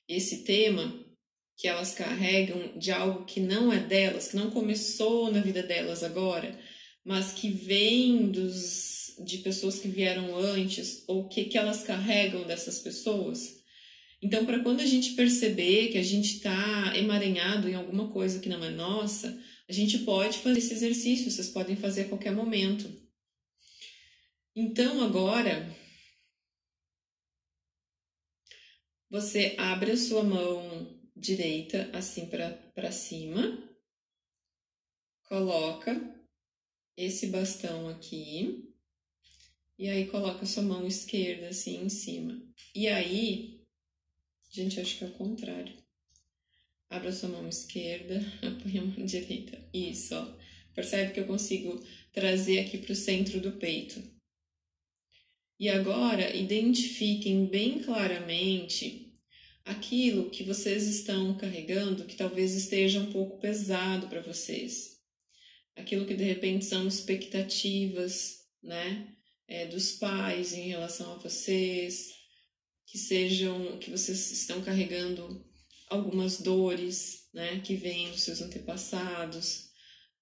esse 0.09 0.43
tema 0.43 1.01
que 1.55 1.67
elas 1.67 1.93
carregam 1.93 2.77
de 2.77 2.91
algo 2.91 3.23
que 3.23 3.39
não 3.39 3.71
é 3.71 3.79
delas, 3.79 4.29
que 4.29 4.35
não 4.35 4.51
começou 4.51 5.31
na 5.31 5.39
vida 5.39 5.63
delas 5.63 6.03
agora, 6.03 6.59
mas 7.03 7.33
que 7.33 7.49
vem 7.49 8.31
dos, 8.31 9.15
de 9.23 9.39
pessoas 9.39 9.79
que 9.79 9.87
vieram 9.87 10.35
antes, 10.35 11.03
ou 11.07 11.27
que, 11.27 11.45
que 11.45 11.57
elas 11.57 11.83
carregam 11.83 12.45
dessas 12.45 12.79
pessoas. 12.79 13.61
Então, 14.21 14.45
para 14.45 14.63
quando 14.63 14.79
a 14.79 14.85
gente 14.85 15.13
perceber 15.13 15.89
que 15.89 15.97
a 15.97 16.03
gente 16.03 16.35
está 16.35 16.97
emaranhado 16.97 17.67
em 17.67 17.75
alguma 17.75 18.09
coisa 18.09 18.39
que 18.39 18.47
não 18.47 18.63
é 18.63 18.69
nossa, 18.69 19.37
a 19.67 19.73
gente 19.73 19.99
pode 19.99 20.37
fazer 20.39 20.59
esse 20.59 20.73
exercício, 20.73 21.29
vocês 21.29 21.49
podem 21.49 21.75
fazer 21.75 22.03
a 22.03 22.09
qualquer 22.09 22.31
momento. 22.31 22.89
Então, 24.55 25.03
agora, 25.03 25.75
você 29.09 29.55
abre 29.57 29.91
a 29.91 29.97
sua 29.97 30.23
mão 30.23 31.01
direita 31.15 31.89
assim 31.93 32.27
para 32.27 32.91
cima, 32.91 33.61
coloca 35.23 36.22
esse 36.95 37.27
bastão 37.27 37.89
aqui, 37.89 38.69
e 39.77 39.89
aí 39.89 40.07
coloca 40.07 40.45
sua 40.45 40.63
mão 40.63 40.85
esquerda 40.85 41.49
assim 41.49 41.83
em 41.83 41.89
cima. 41.89 42.41
E 42.75 42.87
aí, 42.87 43.61
gente, 44.51 44.79
acho 44.79 44.97
que 44.97 45.03
é 45.03 45.07
o 45.07 45.13
contrário. 45.13 45.75
Abra 46.89 47.11
sua 47.11 47.29
mão 47.29 47.47
esquerda, 47.47 48.19
põe 48.61 48.77
a 48.77 48.85
mão 48.85 49.05
direita. 49.05 49.59
Isso, 49.73 50.15
ó. 50.15 50.43
Percebe 50.75 51.13
que 51.13 51.19
eu 51.19 51.27
consigo 51.27 51.83
trazer 52.11 52.59
aqui 52.59 52.77
para 52.77 52.93
o 52.93 52.95
centro 52.95 53.39
do 53.39 53.53
peito. 53.53 54.01
E 55.59 55.69
agora 55.69 56.35
identifiquem 56.35 57.45
bem 57.45 57.79
claramente 57.79 59.13
aquilo 59.65 60.29
que 60.29 60.43
vocês 60.43 60.87
estão 60.87 61.37
carregando 61.37 62.05
que 62.05 62.15
talvez 62.15 62.53
esteja 62.55 62.99
um 62.99 63.11
pouco 63.11 63.39
pesado 63.39 64.07
para 64.07 64.21
vocês. 64.21 64.92
Aquilo 65.75 66.05
que 66.05 66.13
de 66.13 66.23
repente 66.23 66.65
são 66.65 66.87
expectativas, 66.87 68.43
né, 68.61 69.15
é, 69.47 69.65
dos 69.67 69.93
pais 69.93 70.53
em 70.53 70.69
relação 70.69 71.13
a 71.13 71.17
vocês, 71.17 72.13
que 72.85 72.97
sejam 72.97 73.77
que 73.79 73.89
vocês 73.89 74.31
estão 74.31 74.61
carregando 74.61 75.45
algumas 75.89 76.41
dores, 76.41 77.27
né, 77.33 77.59
que 77.61 77.75
vêm 77.75 78.11
dos 78.11 78.23
seus 78.23 78.41
antepassados, 78.41 79.69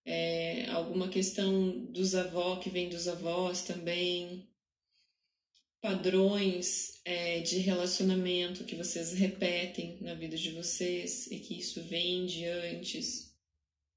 é, 0.06 0.68
alguma 0.70 1.10
questão 1.10 1.86
dos 1.92 2.16
avós 2.16 2.64
que 2.64 2.70
vem 2.70 2.90
dos 2.90 3.08
avós 3.08 3.64
também, 3.64 4.50
padrões 5.82 7.02
é, 7.04 7.40
de 7.40 7.58
relacionamento 7.58 8.64
que 8.64 8.76
vocês 8.76 9.14
repetem 9.14 9.98
na 10.02 10.14
vida 10.14 10.38
de 10.38 10.52
vocês 10.52 11.28
e 11.28 11.40
que 11.40 11.58
isso 11.58 11.82
vem 11.84 12.26
de 12.26 12.46
antes, 12.46 13.31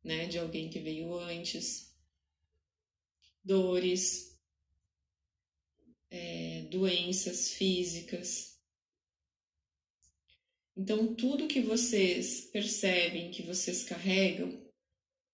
né, 0.05 0.27
de 0.27 0.39
alguém 0.39 0.69
que 0.69 0.79
veio 0.79 1.15
antes, 1.19 1.97
dores, 3.43 4.39
é, 6.11 6.67
doenças 6.71 7.53
físicas. 7.53 8.55
Então, 10.77 11.15
tudo 11.15 11.49
que 11.49 11.61
vocês 11.61 12.43
percebem 12.53 13.31
que 13.31 13.43
vocês 13.43 13.85
carregam, 13.85 14.63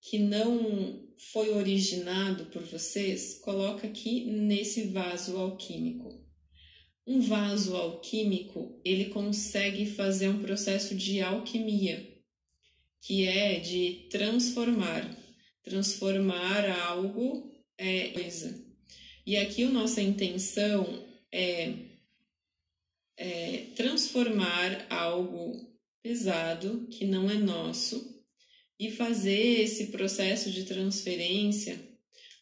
que 0.00 0.18
não 0.18 1.08
foi 1.32 1.50
originado 1.50 2.46
por 2.46 2.62
vocês, 2.62 3.38
coloca 3.40 3.86
aqui 3.86 4.24
nesse 4.24 4.84
vaso 4.84 5.36
alquímico. 5.36 6.24
Um 7.06 7.20
vaso 7.20 7.74
alquímico, 7.76 8.80
ele 8.84 9.06
consegue 9.06 9.86
fazer 9.86 10.28
um 10.28 10.42
processo 10.42 10.94
de 10.94 11.20
alquimia, 11.20 12.09
que 13.00 13.26
é 13.26 13.58
de 13.58 14.08
transformar, 14.10 15.16
transformar 15.62 16.68
algo 16.86 17.50
é 17.78 18.08
coisa. 18.08 18.62
E 19.26 19.36
aqui 19.36 19.64
a 19.64 19.70
nossa 19.70 20.02
intenção 20.02 21.06
é, 21.32 21.72
é 23.16 23.66
transformar 23.74 24.86
algo 24.90 25.70
pesado 26.02 26.86
que 26.90 27.04
não 27.04 27.30
é 27.30 27.34
nosso 27.34 28.22
e 28.78 28.90
fazer 28.90 29.60
esse 29.60 29.88
processo 29.88 30.50
de 30.50 30.64
transferência, 30.64 31.78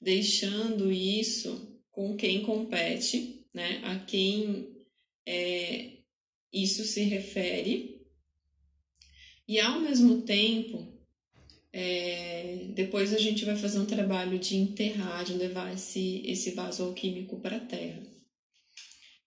deixando 0.00 0.90
isso 0.92 1.80
com 1.90 2.16
quem 2.16 2.42
compete 2.42 3.44
né, 3.52 3.80
a 3.84 3.98
quem 3.98 4.68
é, 5.26 5.98
isso 6.52 6.84
se 6.84 7.02
refere, 7.02 7.97
e 9.48 9.58
ao 9.58 9.80
mesmo 9.80 10.20
tempo, 10.22 10.86
é, 11.72 12.66
depois 12.74 13.14
a 13.14 13.18
gente 13.18 13.46
vai 13.46 13.56
fazer 13.56 13.78
um 13.78 13.86
trabalho 13.86 14.38
de 14.38 14.56
enterrar, 14.56 15.24
de 15.24 15.32
levar 15.32 15.72
esse, 15.72 16.22
esse 16.26 16.50
vaso 16.50 16.84
alquímico 16.84 17.40
para 17.40 17.56
a 17.56 17.66
terra. 17.66 18.02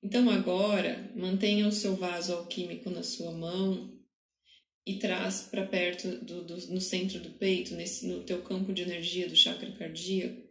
Então 0.03 0.29
agora, 0.29 1.11
mantenha 1.15 1.67
o 1.67 1.71
seu 1.71 1.95
vaso 1.95 2.33
alquímico 2.33 2.89
na 2.91 3.01
sua 3.01 3.31
mão 3.31 3.99
e 4.85 4.97
traz 4.97 5.41
para 5.41 5.65
perto 5.65 6.07
do, 6.23 6.43
do, 6.43 6.55
no 6.67 6.81
centro 6.81 7.19
do 7.19 7.31
peito, 7.31 7.73
nesse, 7.73 8.07
no 8.07 8.23
teu 8.23 8.43
campo 8.43 8.71
de 8.73 8.83
energia 8.83 9.27
do 9.27 9.35
chakra 9.35 9.71
cardíaco, 9.71 10.49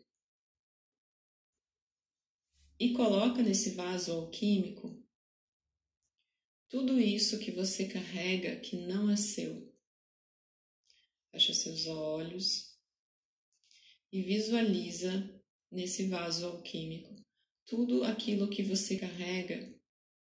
e 2.78 2.92
coloca 2.92 3.42
nesse 3.42 3.70
vaso 3.70 4.12
alquímico 4.12 5.00
tudo 6.68 6.98
isso 7.00 7.40
que 7.40 7.50
você 7.50 7.86
carrega 7.86 8.56
que 8.56 8.76
não 8.76 9.10
é 9.10 9.16
seu. 9.16 9.69
Fecha 11.32 11.54
seus 11.54 11.86
olhos 11.86 12.76
e 14.12 14.22
visualiza 14.22 15.42
nesse 15.70 16.06
vaso 16.06 16.46
alquímico 16.46 17.14
tudo 17.64 18.02
aquilo 18.02 18.50
que 18.50 18.62
você 18.62 18.98
carrega 18.98 19.72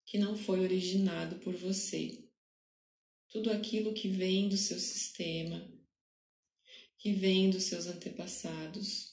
que 0.06 0.16
não 0.16 0.36
foi 0.36 0.60
originado 0.60 1.40
por 1.40 1.54
você. 1.56 2.24
Tudo 3.28 3.50
aquilo 3.50 3.94
que 3.94 4.08
vem 4.08 4.48
do 4.48 4.56
seu 4.56 4.78
sistema, 4.78 5.68
que 6.98 7.12
vem 7.12 7.50
dos 7.50 7.64
seus 7.64 7.86
antepassados 7.86 9.12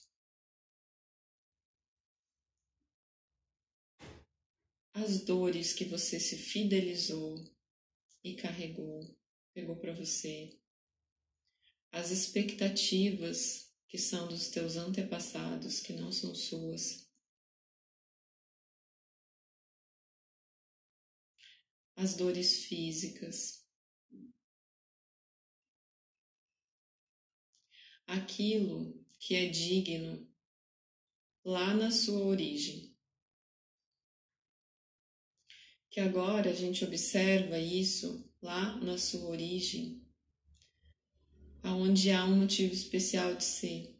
as 4.93 5.21
dores 5.23 5.73
que 5.73 5.85
você 5.85 6.19
se 6.19 6.37
fidelizou 6.37 7.35
e 8.23 8.35
carregou, 8.35 9.17
pegou 9.53 9.77
para 9.77 9.93
você, 9.93 10.58
as 11.91 12.11
expectativas 12.11 13.73
que 13.87 13.97
são 13.97 14.27
dos 14.27 14.49
teus 14.49 14.75
antepassados, 14.75 15.79
que 15.79 15.93
não 15.93 16.11
são 16.11 16.35
suas. 16.35 17.09
As 21.95 22.15
dores 22.15 22.65
físicas, 22.65 23.65
aquilo 28.07 29.05
que 29.19 29.35
é 29.35 29.49
digno 29.49 30.27
lá 31.43 31.73
na 31.73 31.91
sua 31.91 32.23
origem. 32.23 32.89
que 35.89 35.99
agora 35.99 36.51
a 36.51 36.53
gente 36.53 36.85
observa 36.85 37.57
isso 37.57 38.23
lá 38.41 38.77
na 38.77 38.97
sua 38.97 39.27
origem, 39.29 40.01
aonde 41.63 42.11
há 42.11 42.25
um 42.25 42.37
motivo 42.37 42.73
especial 42.73 43.35
de 43.35 43.43
ser. 43.43 43.99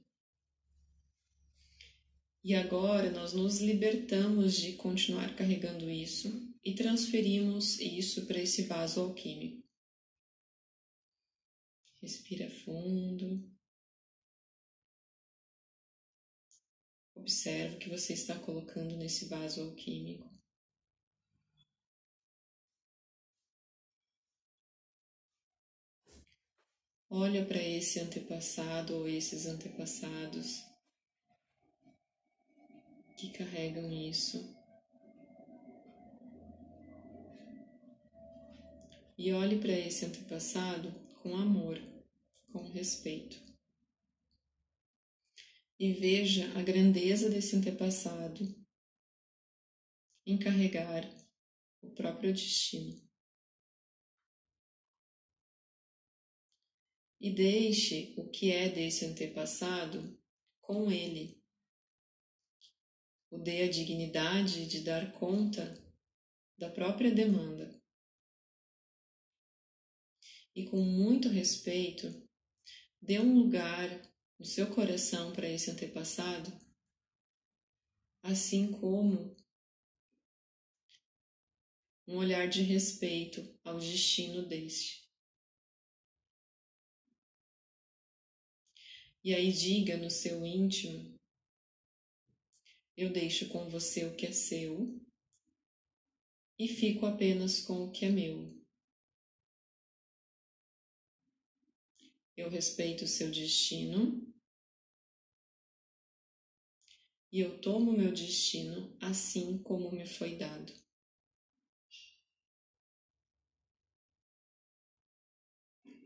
E 2.44 2.56
agora 2.56 3.12
nós 3.12 3.34
nos 3.34 3.60
libertamos 3.60 4.56
de 4.56 4.74
continuar 4.74 5.36
carregando 5.36 5.90
isso 5.90 6.30
e 6.64 6.74
transferimos 6.74 7.80
isso 7.80 8.26
para 8.26 8.40
esse 8.40 8.64
vaso 8.64 9.02
alquímico. 9.02 9.68
Respira 12.02 12.50
fundo. 12.50 13.52
Observe 17.14 17.76
o 17.76 17.80
que 17.80 17.90
você 17.90 18.14
está 18.14 18.40
colocando 18.40 18.96
nesse 18.96 19.26
vaso 19.26 19.62
alquímico. 19.62 20.29
Olha 27.12 27.44
para 27.44 27.58
esse 27.58 28.00
antepassado 28.00 28.96
ou 28.96 29.10
esses 29.10 29.48
antepassados 29.48 30.64
que 33.18 33.32
carregam 33.32 33.92
isso. 33.92 34.56
E 39.18 39.34
olhe 39.34 39.60
para 39.60 39.72
esse 39.72 40.06
antepassado 40.06 40.92
com 41.24 41.36
amor, 41.36 41.82
com 42.54 42.70
respeito. 42.70 43.42
E 45.80 45.92
veja 45.94 46.46
a 46.60 46.62
grandeza 46.62 47.28
desse 47.28 47.56
antepassado 47.56 48.56
em 50.28 50.38
carregar 50.38 51.10
o 51.82 51.90
próprio 51.90 52.32
destino. 52.32 53.09
E 57.20 57.34
deixe 57.34 58.14
o 58.18 58.30
que 58.30 58.52
é 58.52 58.70
desse 58.70 59.06
antepassado 59.06 60.18
com 60.62 60.90
ele. 60.92 61.38
O 63.30 63.38
dê 63.38 63.64
a 63.64 63.70
dignidade 63.70 64.68
de 64.68 64.82
dar 64.82 65.12
conta 65.14 65.78
da 66.58 66.70
própria 66.70 67.12
demanda. 67.12 67.80
E 70.56 70.66
com 70.66 70.82
muito 70.82 71.30
respeito, 71.30 72.08
dê 73.02 73.20
um 73.20 73.34
lugar 73.34 74.02
no 74.38 74.46
seu 74.46 74.74
coração 74.74 75.34
para 75.34 75.48
esse 75.48 75.70
antepassado, 75.70 76.52
assim 78.24 78.72
como 78.72 79.36
um 82.08 82.18
olhar 82.18 82.48
de 82.48 82.62
respeito 82.62 83.42
ao 83.64 83.78
destino 83.78 84.48
deste. 84.48 84.99
E 89.24 89.34
aí 89.34 89.52
diga 89.52 89.98
no 89.98 90.10
seu 90.10 90.46
íntimo: 90.46 91.20
eu 92.96 93.12
deixo 93.12 93.50
com 93.50 93.70
você 93.70 94.06
o 94.06 94.16
que 94.16 94.26
é 94.26 94.32
seu 94.32 95.00
e 96.58 96.68
fico 96.68 97.06
apenas 97.06 97.62
com 97.62 97.86
o 97.86 97.92
que 97.92 98.06
é 98.06 98.10
meu. 98.10 98.58
Eu 102.36 102.50
respeito 102.50 103.06
o 103.06 103.08
seu 103.08 103.32
destino 103.32 104.26
e 107.32 107.40
eu 107.40 107.62
tomo 107.62 107.92
meu 107.92 108.12
destino 108.12 108.98
assim 109.02 109.58
como 109.64 109.92
me 109.92 110.06
foi 110.06 110.36
dado. 110.36 110.74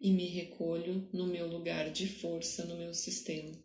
E 0.03 0.11
me 0.11 0.27
recolho 0.27 1.09
no 1.13 1.25
meu 1.25 1.47
lugar 1.47 1.89
de 1.89 2.09
força 2.09 2.65
no 2.65 2.75
meu 2.75 2.93
sistema, 2.93 3.57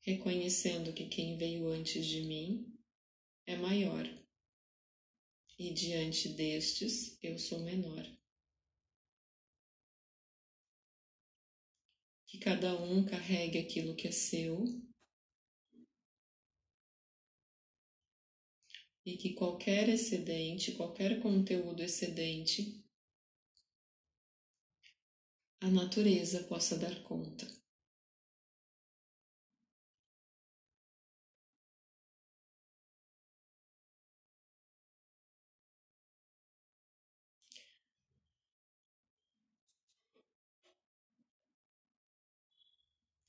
reconhecendo 0.00 0.94
que 0.94 1.08
quem 1.08 1.36
veio 1.36 1.68
antes 1.68 2.06
de 2.06 2.22
mim 2.22 2.74
é 3.44 3.54
maior, 3.54 4.06
e 5.58 5.74
diante 5.74 6.30
destes 6.30 7.18
eu 7.22 7.38
sou 7.38 7.60
menor. 7.60 8.02
Que 12.26 12.38
cada 12.38 12.80
um 12.80 13.04
carregue 13.04 13.58
aquilo 13.58 13.94
que 13.94 14.08
é 14.08 14.10
seu 14.10 14.64
e 19.04 19.18
que 19.18 19.34
qualquer 19.34 19.90
excedente, 19.90 20.72
qualquer 20.72 21.20
conteúdo 21.20 21.82
excedente, 21.82 22.85
a 25.60 25.68
natureza 25.68 26.44
possa 26.44 26.76
dar 26.78 27.02
conta. 27.02 27.46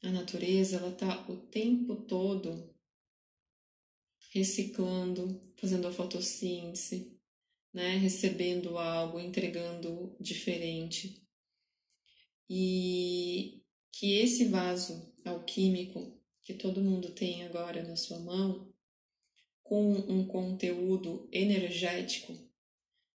A 0.04 0.12
natureza 0.12 0.78
ela 0.78 0.90
está 0.90 1.30
o 1.30 1.38
tempo 1.48 1.96
todo 1.96 2.74
reciclando, 4.32 5.42
fazendo 5.58 5.88
a 5.88 5.92
fotossíntese, 5.92 7.20
né? 7.74 7.98
recebendo 7.98 8.78
algo, 8.78 9.20
entregando 9.20 10.16
diferente. 10.20 11.27
E 12.50 13.64
que 13.92 14.20
esse 14.20 14.46
vaso 14.46 15.14
alquímico 15.26 16.18
que 16.44 16.54
todo 16.54 16.82
mundo 16.82 17.12
tem 17.12 17.44
agora 17.44 17.84
na 17.84 17.96
sua 17.96 18.20
mão, 18.20 18.74
com 19.64 19.92
um 19.92 20.26
conteúdo 20.26 21.28
energético 21.32 22.34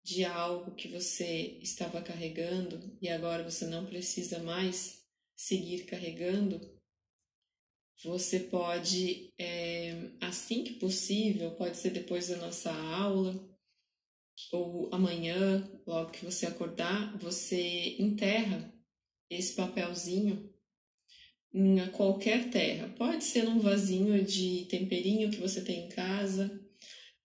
de 0.03 0.25
algo 0.25 0.73
que 0.73 0.87
você 0.87 1.59
estava 1.61 2.01
carregando 2.01 2.97
e 2.99 3.07
agora 3.07 3.43
você 3.43 3.67
não 3.67 3.85
precisa 3.85 4.39
mais 4.39 5.05
seguir 5.35 5.85
carregando, 5.85 6.59
você 8.03 8.39
pode, 8.39 9.31
é, 9.37 10.11
assim 10.21 10.63
que 10.63 10.73
possível, 10.75 11.51
pode 11.51 11.77
ser 11.77 11.91
depois 11.91 12.29
da 12.29 12.37
nossa 12.37 12.73
aula 12.73 13.47
ou 14.51 14.89
amanhã, 14.91 15.69
logo 15.85 16.11
que 16.11 16.25
você 16.25 16.47
acordar, 16.47 17.15
você 17.19 17.97
enterra 17.99 18.73
esse 19.29 19.53
papelzinho 19.53 20.49
em 21.53 21.85
qualquer 21.91 22.49
terra. 22.49 22.89
Pode 22.97 23.23
ser 23.23 23.43
num 23.43 23.59
vasinho 23.59 24.23
de 24.23 24.65
temperinho 24.65 25.29
que 25.29 25.37
você 25.37 25.61
tem 25.61 25.85
em 25.85 25.89
casa, 25.89 26.59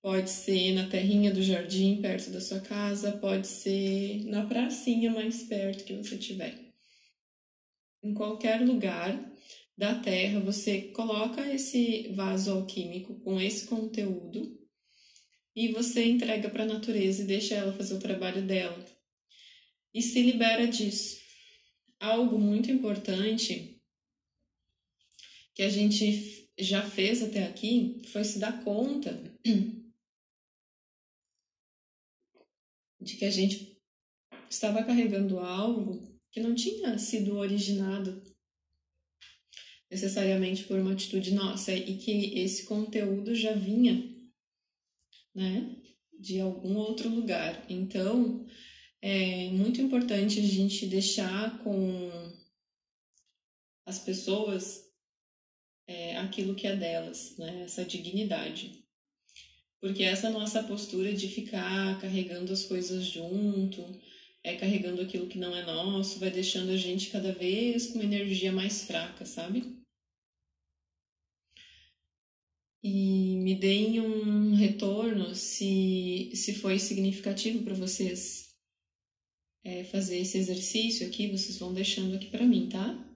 pode 0.02 0.30
ser 0.30 0.72
na 0.72 0.88
terrinha 0.88 1.32
do 1.32 1.42
jardim 1.42 2.00
perto 2.00 2.30
da 2.30 2.40
sua 2.40 2.60
casa, 2.60 3.12
pode 3.12 3.46
ser 3.46 4.24
na 4.26 4.46
pracinha 4.46 5.10
mais 5.10 5.44
perto 5.44 5.84
que 5.84 5.94
você 5.94 6.16
tiver. 6.16 6.58
Em 8.02 8.12
qualquer 8.12 8.60
lugar 8.60 9.32
da 9.76 9.94
terra, 9.94 10.40
você 10.40 10.82
coloca 10.92 11.52
esse 11.52 12.08
vaso 12.14 12.52
alquímico 12.52 13.14
com 13.20 13.40
esse 13.40 13.66
conteúdo 13.66 14.60
e 15.56 15.68
você 15.68 16.04
entrega 16.04 16.50
para 16.50 16.64
a 16.64 16.66
natureza 16.66 17.22
e 17.22 17.26
deixa 17.26 17.54
ela 17.54 17.72
fazer 17.72 17.94
o 17.94 18.00
trabalho 18.00 18.42
dela. 18.42 18.84
E 19.92 20.02
se 20.02 20.20
libera 20.22 20.66
disso. 20.66 21.23
Algo 22.00 22.38
muito 22.38 22.70
importante 22.70 23.80
que 25.54 25.62
a 25.62 25.68
gente 25.68 26.50
já 26.58 26.82
fez 26.88 27.22
até 27.22 27.46
aqui 27.46 28.02
foi 28.12 28.24
se 28.24 28.38
dar 28.38 28.62
conta 28.64 29.12
de 33.00 33.16
que 33.16 33.24
a 33.24 33.30
gente 33.30 33.80
estava 34.48 34.82
carregando 34.82 35.38
algo 35.38 36.00
que 36.30 36.40
não 36.40 36.54
tinha 36.54 36.98
sido 36.98 37.36
originado 37.36 38.22
necessariamente 39.90 40.64
por 40.64 40.78
uma 40.78 40.92
atitude 40.92 41.32
nossa 41.32 41.72
e 41.72 41.98
que 41.98 42.38
esse 42.40 42.64
conteúdo 42.64 43.34
já 43.34 43.52
vinha, 43.52 44.12
né, 45.32 45.76
de 46.18 46.40
algum 46.40 46.76
outro 46.76 47.08
lugar. 47.08 47.64
Então, 47.68 48.44
é 49.06 49.50
muito 49.50 49.82
importante 49.82 50.40
a 50.40 50.42
gente 50.42 50.86
deixar 50.86 51.58
com 51.58 52.10
as 53.86 53.98
pessoas 53.98 54.90
é, 55.86 56.16
aquilo 56.16 56.54
que 56.54 56.66
é 56.66 56.74
delas, 56.74 57.36
né, 57.36 57.64
essa 57.64 57.84
dignidade. 57.84 58.82
Porque 59.78 60.02
essa 60.02 60.30
nossa 60.30 60.62
postura 60.62 61.12
de 61.12 61.28
ficar 61.28 62.00
carregando 62.00 62.50
as 62.50 62.64
coisas 62.64 63.04
junto, 63.04 63.84
é 64.42 64.56
carregando 64.56 65.02
aquilo 65.02 65.26
que 65.26 65.36
não 65.36 65.54
é 65.54 65.66
nosso, 65.66 66.18
vai 66.18 66.30
deixando 66.30 66.70
a 66.70 66.76
gente 66.78 67.10
cada 67.10 67.30
vez 67.30 67.88
com 67.88 67.98
uma 67.98 68.04
energia 68.04 68.52
mais 68.52 68.84
fraca, 68.84 69.26
sabe? 69.26 69.84
e 72.82 73.36
me 73.38 73.54
deem 73.54 73.98
um 73.98 74.54
retorno 74.54 75.34
se, 75.34 76.30
se 76.34 76.52
foi 76.52 76.78
significativo 76.78 77.64
para 77.64 77.72
vocês 77.72 78.43
é, 79.64 79.82
fazer 79.84 80.18
esse 80.18 80.36
exercício 80.36 81.06
aqui, 81.06 81.30
vocês 81.30 81.58
vão 81.58 81.72
deixando 81.72 82.14
aqui 82.14 82.30
para 82.30 82.46
mim, 82.46 82.68
tá? 82.68 83.10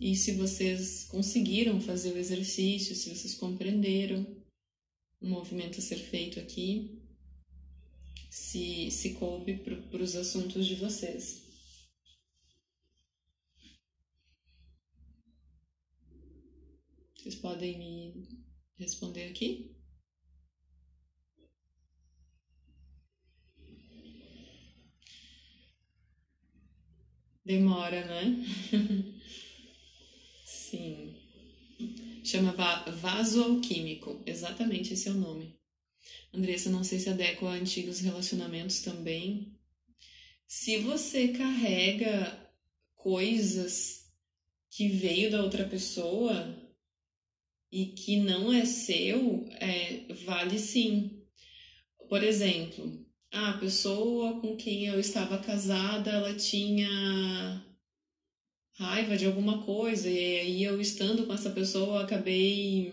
E 0.00 0.16
se 0.16 0.32
vocês 0.32 1.04
conseguiram 1.04 1.80
fazer 1.80 2.12
o 2.12 2.18
exercício, 2.18 2.96
se 2.96 3.08
vocês 3.08 3.34
compreenderam 3.36 4.26
o 5.20 5.26
movimento 5.26 5.78
a 5.78 5.82
ser 5.82 5.96
feito 5.96 6.40
aqui, 6.40 7.00
se, 8.28 8.90
se 8.90 9.14
coube 9.14 9.56
para 9.58 10.02
os 10.02 10.16
assuntos 10.16 10.66
de 10.66 10.74
vocês. 10.74 11.44
Vocês 17.16 17.36
podem 17.36 17.78
me 17.78 18.28
responder 18.76 19.30
aqui? 19.30 19.73
Demora, 27.44 28.04
né? 28.04 28.44
Sim. 30.44 31.14
Chama 32.24 32.52
vaso 33.00 33.42
alquímico, 33.42 34.22
exatamente 34.24 34.94
esse 34.94 35.08
é 35.08 35.12
o 35.12 35.14
nome. 35.14 35.54
Andressa, 36.32 36.70
não 36.70 36.82
sei 36.82 36.98
se 36.98 37.10
adequa 37.10 37.48
a 37.50 37.54
antigos 37.54 38.00
relacionamentos 38.00 38.80
também. 38.80 39.54
Se 40.46 40.78
você 40.78 41.28
carrega 41.28 42.50
coisas 42.94 44.10
que 44.70 44.88
veio 44.88 45.30
da 45.30 45.42
outra 45.42 45.68
pessoa, 45.68 46.64
e 47.74 47.86
que 47.86 48.18
não 48.18 48.52
é 48.52 48.64
seu, 48.64 49.44
é, 49.54 50.06
vale 50.24 50.60
sim. 50.60 51.24
Por 52.08 52.22
exemplo, 52.22 53.04
a 53.34 53.52
pessoa 53.54 54.40
com 54.40 54.56
quem 54.56 54.86
eu 54.86 55.00
estava 55.00 55.38
casada, 55.38 56.10
ela 56.10 56.34
tinha 56.34 57.64
raiva 58.78 59.16
de 59.16 59.26
alguma 59.26 59.62
coisa, 59.62 60.08
e 60.08 60.38
aí 60.38 60.64
eu 60.64 60.80
estando 60.80 61.26
com 61.26 61.34
essa 61.34 61.50
pessoa, 61.50 62.02
acabei 62.02 62.92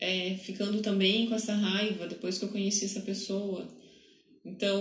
é, 0.00 0.36
ficando 0.36 0.80
também 0.80 1.26
com 1.26 1.34
essa 1.34 1.54
raiva 1.54 2.06
depois 2.06 2.38
que 2.38 2.44
eu 2.44 2.50
conheci 2.50 2.84
essa 2.84 3.00
pessoa. 3.00 3.66
Então, 4.44 4.80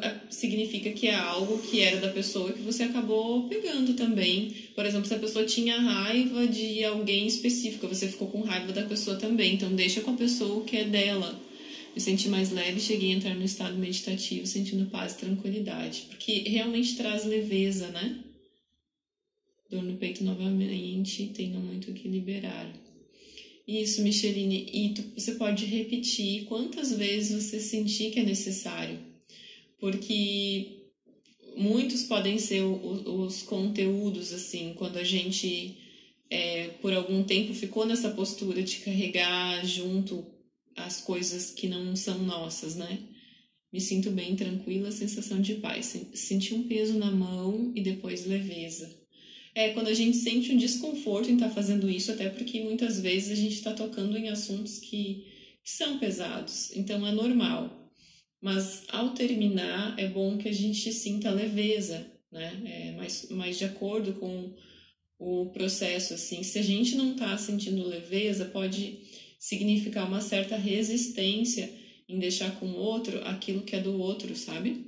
é, 0.00 0.20
significa 0.30 0.90
que 0.92 1.08
é 1.08 1.14
algo 1.14 1.58
que 1.58 1.80
era 1.80 2.00
da 2.00 2.08
pessoa 2.08 2.52
que 2.52 2.62
você 2.62 2.84
acabou 2.84 3.48
pegando 3.48 3.94
também. 3.94 4.54
Por 4.74 4.86
exemplo, 4.86 5.06
se 5.06 5.14
a 5.14 5.18
pessoa 5.18 5.44
tinha 5.44 5.78
raiva 5.78 6.46
de 6.46 6.82
alguém 6.84 7.26
específico, 7.26 7.88
você 7.88 8.08
ficou 8.08 8.28
com 8.28 8.40
raiva 8.42 8.72
da 8.72 8.84
pessoa 8.84 9.16
também. 9.16 9.54
Então, 9.54 9.74
deixa 9.74 10.00
com 10.00 10.12
a 10.12 10.16
pessoa 10.16 10.64
que 10.64 10.76
é 10.76 10.84
dela. 10.84 11.38
Me 11.94 12.00
senti 12.00 12.28
mais 12.28 12.50
leve, 12.50 12.80
cheguei 12.80 13.12
a 13.12 13.14
entrar 13.14 13.34
no 13.34 13.44
estado 13.44 13.76
meditativo, 13.76 14.46
sentindo 14.46 14.90
paz 14.90 15.12
e 15.12 15.18
tranquilidade. 15.18 16.06
Porque 16.08 16.40
realmente 16.48 16.96
traz 16.96 17.24
leveza, 17.24 17.88
né? 17.88 18.24
Dor 19.70 19.82
no 19.82 19.96
peito 19.96 20.24
novamente, 20.24 21.32
tenho 21.34 21.60
muito 21.60 21.90
o 21.90 21.94
que 21.94 22.08
liberar. 22.08 22.72
Isso, 23.66 24.02
Micheline. 24.02 24.68
E 24.72 24.94
tu, 24.94 25.02
você 25.14 25.34
pode 25.34 25.66
repetir 25.66 26.44
quantas 26.44 26.92
vezes 26.92 27.42
você 27.42 27.60
sentir 27.60 28.10
que 28.10 28.20
é 28.20 28.24
necessário. 28.24 28.98
Porque 29.78 30.90
muitos 31.56 32.04
podem 32.04 32.38
ser 32.38 32.62
os, 32.62 33.06
os 33.06 33.42
conteúdos, 33.42 34.32
assim, 34.32 34.74
quando 34.76 34.96
a 34.96 35.04
gente 35.04 35.76
é, 36.30 36.68
por 36.80 36.94
algum 36.94 37.22
tempo 37.22 37.52
ficou 37.52 37.84
nessa 37.84 38.10
postura 38.10 38.62
de 38.62 38.78
carregar 38.78 39.64
junto 39.66 40.24
as 40.76 41.00
coisas 41.00 41.50
que 41.50 41.68
não 41.68 41.94
são 41.94 42.22
nossas, 42.24 42.76
né? 42.76 42.98
Me 43.72 43.80
sinto 43.80 44.10
bem 44.10 44.36
tranquila, 44.36 44.92
sensação 44.92 45.40
de 45.40 45.54
paz. 45.54 45.96
Senti 46.14 46.54
um 46.54 46.68
peso 46.68 46.98
na 46.98 47.10
mão 47.10 47.72
e 47.74 47.80
depois 47.80 48.26
leveza. 48.26 48.94
É 49.54 49.70
quando 49.70 49.88
a 49.88 49.94
gente 49.94 50.16
sente 50.16 50.52
um 50.52 50.56
desconforto 50.56 51.30
em 51.30 51.34
estar 51.34 51.48
tá 51.48 51.54
fazendo 51.54 51.88
isso, 51.88 52.12
até 52.12 52.28
porque 52.28 52.60
muitas 52.60 53.00
vezes 53.00 53.32
a 53.32 53.34
gente 53.34 53.54
está 53.54 53.72
tocando 53.72 54.16
em 54.16 54.28
assuntos 54.28 54.78
que, 54.78 55.26
que 55.62 55.70
são 55.70 55.98
pesados, 55.98 56.74
então 56.74 57.06
é 57.06 57.12
normal. 57.12 57.90
Mas 58.40 58.84
ao 58.88 59.10
terminar, 59.10 59.98
é 59.98 60.08
bom 60.08 60.36
que 60.36 60.48
a 60.48 60.52
gente 60.52 60.92
sinta 60.92 61.30
leveza, 61.30 62.10
né? 62.30 62.60
É 62.64 62.96
mais, 62.96 63.28
mais 63.30 63.58
de 63.58 63.64
acordo 63.64 64.14
com 64.14 64.54
o 65.18 65.50
processo, 65.50 66.14
assim. 66.14 66.42
Se 66.42 66.58
a 66.58 66.62
gente 66.62 66.96
não 66.96 67.12
está 67.12 67.36
sentindo 67.38 67.86
leveza, 67.86 68.46
pode 68.46 68.98
significar 69.42 70.06
uma 70.06 70.20
certa 70.20 70.56
resistência 70.56 71.68
em 72.08 72.16
deixar 72.20 72.60
com 72.60 72.66
o 72.66 72.76
outro 72.76 73.18
aquilo 73.26 73.62
que 73.62 73.74
é 73.74 73.80
do 73.80 73.98
outro, 73.98 74.36
sabe? 74.36 74.86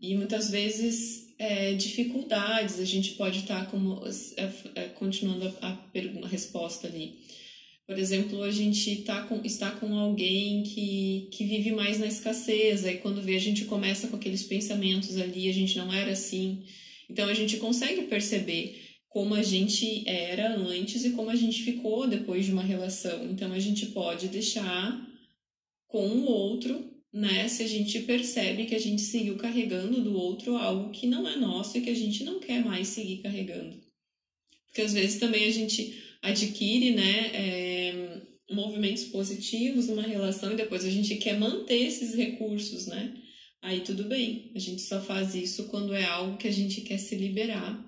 E 0.00 0.14
muitas 0.16 0.50
vezes 0.50 1.34
é, 1.38 1.74
dificuldades, 1.74 2.80
a 2.80 2.86
gente 2.86 3.12
pode 3.16 3.40
estar 3.40 3.66
tá 3.66 3.70
como 3.70 4.02
é, 4.06 4.80
é, 4.80 4.88
continuando 4.88 5.46
a, 5.60 5.68
a, 5.68 6.24
a, 6.24 6.26
resposta 6.26 6.86
ali. 6.86 7.18
Por 7.86 7.98
exemplo, 7.98 8.42
a 8.42 8.50
gente 8.50 9.02
tá 9.02 9.24
com, 9.24 9.44
está 9.44 9.70
com 9.72 9.94
alguém 9.98 10.62
que, 10.62 11.28
que 11.32 11.44
vive 11.44 11.72
mais 11.72 11.98
na 11.98 12.06
escassez, 12.06 12.86
aí 12.86 12.96
quando 12.96 13.20
vê 13.20 13.36
a 13.36 13.40
gente 13.40 13.66
começa 13.66 14.08
com 14.08 14.16
aqueles 14.16 14.42
pensamentos 14.42 15.18
ali, 15.18 15.50
a 15.50 15.52
gente 15.52 15.76
não 15.76 15.92
era 15.92 16.12
assim. 16.12 16.64
Então 17.10 17.28
a 17.28 17.34
gente 17.34 17.58
consegue 17.58 18.04
perceber 18.04 18.87
como 19.18 19.34
a 19.34 19.42
gente 19.42 20.08
era 20.08 20.54
antes 20.54 21.04
e 21.04 21.10
como 21.10 21.28
a 21.28 21.34
gente 21.34 21.64
ficou 21.64 22.06
depois 22.06 22.46
de 22.46 22.52
uma 22.52 22.62
relação. 22.62 23.28
Então 23.28 23.52
a 23.52 23.58
gente 23.58 23.86
pode 23.86 24.28
deixar 24.28 25.04
com 25.88 26.06
o 26.06 26.24
outro, 26.26 26.88
né? 27.12 27.48
Se 27.48 27.64
a 27.64 27.66
gente 27.66 27.98
percebe 28.02 28.66
que 28.66 28.76
a 28.76 28.78
gente 28.78 29.02
seguiu 29.02 29.36
carregando 29.36 30.00
do 30.00 30.16
outro 30.16 30.56
algo 30.56 30.92
que 30.92 31.08
não 31.08 31.28
é 31.28 31.34
nosso 31.34 31.76
e 31.76 31.80
que 31.80 31.90
a 31.90 31.96
gente 31.96 32.22
não 32.22 32.38
quer 32.38 32.64
mais 32.64 32.86
seguir 32.86 33.16
carregando. 33.16 33.82
Porque 34.66 34.82
às 34.82 34.92
vezes 34.92 35.18
também 35.18 35.46
a 35.46 35.50
gente 35.50 36.00
adquire, 36.22 36.92
né? 36.92 37.30
É, 37.34 38.22
movimentos 38.52 39.02
positivos 39.06 39.88
numa 39.88 40.02
relação 40.02 40.52
e 40.52 40.56
depois 40.56 40.84
a 40.84 40.90
gente 40.90 41.16
quer 41.16 41.36
manter 41.36 41.88
esses 41.88 42.14
recursos, 42.14 42.86
né? 42.86 43.16
Aí 43.62 43.80
tudo 43.80 44.04
bem, 44.04 44.52
a 44.54 44.60
gente 44.60 44.82
só 44.82 45.00
faz 45.00 45.34
isso 45.34 45.64
quando 45.64 45.92
é 45.92 46.04
algo 46.04 46.38
que 46.38 46.46
a 46.46 46.52
gente 46.52 46.82
quer 46.82 46.98
se 46.98 47.16
liberar 47.16 47.87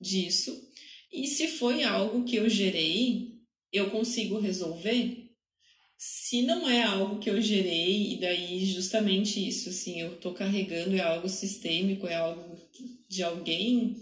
disso. 0.00 0.68
E 1.12 1.26
se 1.26 1.48
foi 1.48 1.82
algo 1.82 2.24
que 2.24 2.36
eu 2.36 2.48
gerei, 2.48 3.40
eu 3.72 3.90
consigo 3.90 4.38
resolver? 4.38 5.28
Se 5.98 6.42
não 6.42 6.68
é 6.68 6.82
algo 6.82 7.18
que 7.18 7.28
eu 7.28 7.40
gerei, 7.42 8.14
e 8.14 8.16
daí 8.20 8.64
justamente 8.64 9.46
isso, 9.46 9.68
assim, 9.68 10.00
eu 10.00 10.16
tô 10.16 10.32
carregando, 10.32 10.96
é 10.96 11.00
algo 11.00 11.28
sistêmico, 11.28 12.06
é 12.06 12.14
algo 12.14 12.56
de 13.08 13.22
alguém 13.22 13.96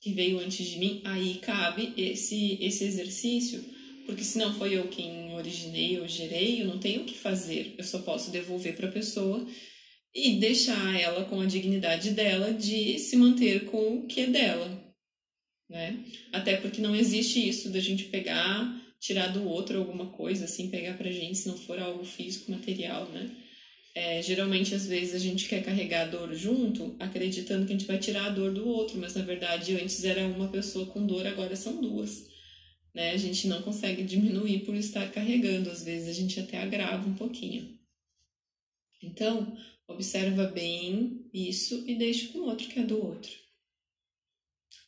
que 0.00 0.12
veio 0.12 0.40
antes 0.40 0.66
de 0.66 0.78
mim, 0.78 1.00
aí 1.04 1.34
cabe 1.42 1.92
esse, 1.96 2.58
esse 2.60 2.84
exercício, 2.84 3.62
porque 4.06 4.24
se 4.24 4.38
não 4.38 4.54
foi 4.54 4.76
eu 4.76 4.88
quem 4.88 5.32
originei 5.34 6.00
ou 6.00 6.08
gerei, 6.08 6.62
eu 6.62 6.66
não 6.66 6.78
tenho 6.78 7.02
o 7.02 7.04
que 7.04 7.14
fazer, 7.14 7.74
eu 7.78 7.84
só 7.84 7.98
posso 8.00 8.30
devolver 8.30 8.74
para 8.74 8.88
a 8.88 8.92
pessoa 8.92 9.46
e 10.14 10.36
deixar 10.36 11.00
ela 11.00 11.24
com 11.24 11.40
a 11.40 11.46
dignidade 11.46 12.10
dela 12.10 12.52
de 12.52 12.98
se 12.98 13.16
manter 13.16 13.66
com 13.66 13.98
o 13.98 14.06
que 14.06 14.22
é 14.22 14.26
dela, 14.26 14.81
né? 15.72 16.04
Até 16.30 16.58
porque 16.58 16.82
não 16.82 16.94
existe 16.94 17.48
isso 17.48 17.70
da 17.70 17.80
gente 17.80 18.04
pegar, 18.04 18.78
tirar 19.00 19.28
do 19.28 19.48
outro 19.48 19.78
alguma 19.78 20.06
coisa, 20.06 20.44
assim, 20.44 20.68
pegar 20.68 20.98
pra 20.98 21.10
gente, 21.10 21.38
se 21.38 21.48
não 21.48 21.56
for 21.56 21.78
algo 21.78 22.04
físico, 22.04 22.52
material, 22.52 23.08
né? 23.08 23.30
É, 23.94 24.22
geralmente, 24.22 24.74
às 24.74 24.86
vezes, 24.86 25.14
a 25.14 25.18
gente 25.18 25.48
quer 25.48 25.64
carregar 25.64 26.02
a 26.02 26.10
dor 26.10 26.34
junto, 26.34 26.94
acreditando 26.98 27.66
que 27.66 27.72
a 27.72 27.76
gente 27.76 27.86
vai 27.86 27.98
tirar 27.98 28.26
a 28.26 28.30
dor 28.30 28.52
do 28.52 28.66
outro, 28.66 28.98
mas 28.98 29.14
na 29.14 29.22
verdade 29.22 29.74
antes 29.74 30.04
era 30.04 30.26
uma 30.26 30.48
pessoa 30.48 30.86
com 30.86 31.06
dor, 31.06 31.26
agora 31.26 31.56
são 31.56 31.80
duas. 31.80 32.26
Né? 32.94 33.10
A 33.10 33.16
gente 33.16 33.48
não 33.48 33.62
consegue 33.62 34.02
diminuir 34.02 34.60
por 34.60 34.74
estar 34.74 35.10
carregando, 35.10 35.70
às 35.70 35.82
vezes 35.82 36.08
a 36.08 36.12
gente 36.12 36.38
até 36.40 36.58
agrava 36.58 37.08
um 37.08 37.14
pouquinho. 37.14 37.78
Então, 39.02 39.56
observa 39.88 40.44
bem 40.46 41.28
isso 41.32 41.84
e 41.86 41.94
deixa 41.94 42.32
com 42.32 42.38
o 42.40 42.44
outro 42.44 42.68
que 42.68 42.78
é 42.78 42.82
do 42.82 43.02
outro. 43.04 43.42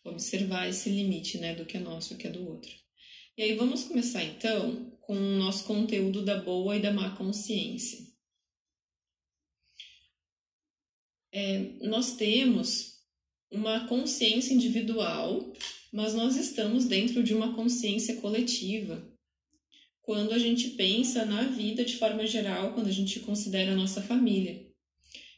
Observar 0.05 0.69
esse 0.69 0.91
limite 0.91 1.39
né, 1.39 1.55
do 1.55 1.65
que 1.65 1.79
é 1.79 1.81
nosso 1.81 2.13
e 2.13 2.17
o 2.17 2.19
que 2.19 2.27
é 2.27 2.31
do 2.31 2.47
outro. 2.47 2.71
E 3.37 3.43
aí 3.43 3.55
vamos 3.57 3.85
começar 3.85 4.23
então 4.23 4.93
com 5.01 5.17
o 5.17 5.39
nosso 5.39 5.65
conteúdo 5.65 6.25
da 6.25 6.41
boa 6.41 6.77
e 6.77 6.81
da 6.83 6.93
má 6.93 7.17
consciência. 7.17 7.99
É, 11.33 11.59
nós 11.81 12.17
temos 12.17 12.95
uma 13.51 13.89
consciência 13.89 14.55
individual, 14.55 15.53
mas 15.93 16.15
nós 16.15 16.37
estamos 16.37 16.85
dentro 16.85 17.23
de 17.23 17.35
uma 17.35 17.55
consciência 17.55 18.17
coletiva. 18.21 19.05
Quando 20.01 20.33
a 20.33 20.39
gente 20.39 20.71
pensa 20.71 21.25
na 21.25 21.43
vida 21.43 21.85
de 21.85 21.97
forma 21.97 22.27
geral, 22.27 22.73
quando 22.73 22.89
a 22.89 22.93
gente 22.93 23.21
considera 23.21 23.73
a 23.73 23.77
nossa 23.77 24.03
família. 24.03 24.64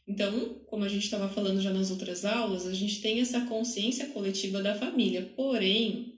Então, 0.07 0.61
como 0.67 0.85
a 0.85 0.87
gente 0.87 1.03
estava 1.03 1.27
falando 1.27 1.61
já 1.61 1.73
nas 1.73 1.91
outras 1.91 2.23
aulas, 2.23 2.65
a 2.65 2.73
gente 2.73 3.01
tem 3.01 3.19
essa 3.19 3.41
consciência 3.41 4.07
coletiva 4.07 4.63
da 4.63 4.73
família. 4.73 5.33
Porém, 5.35 6.17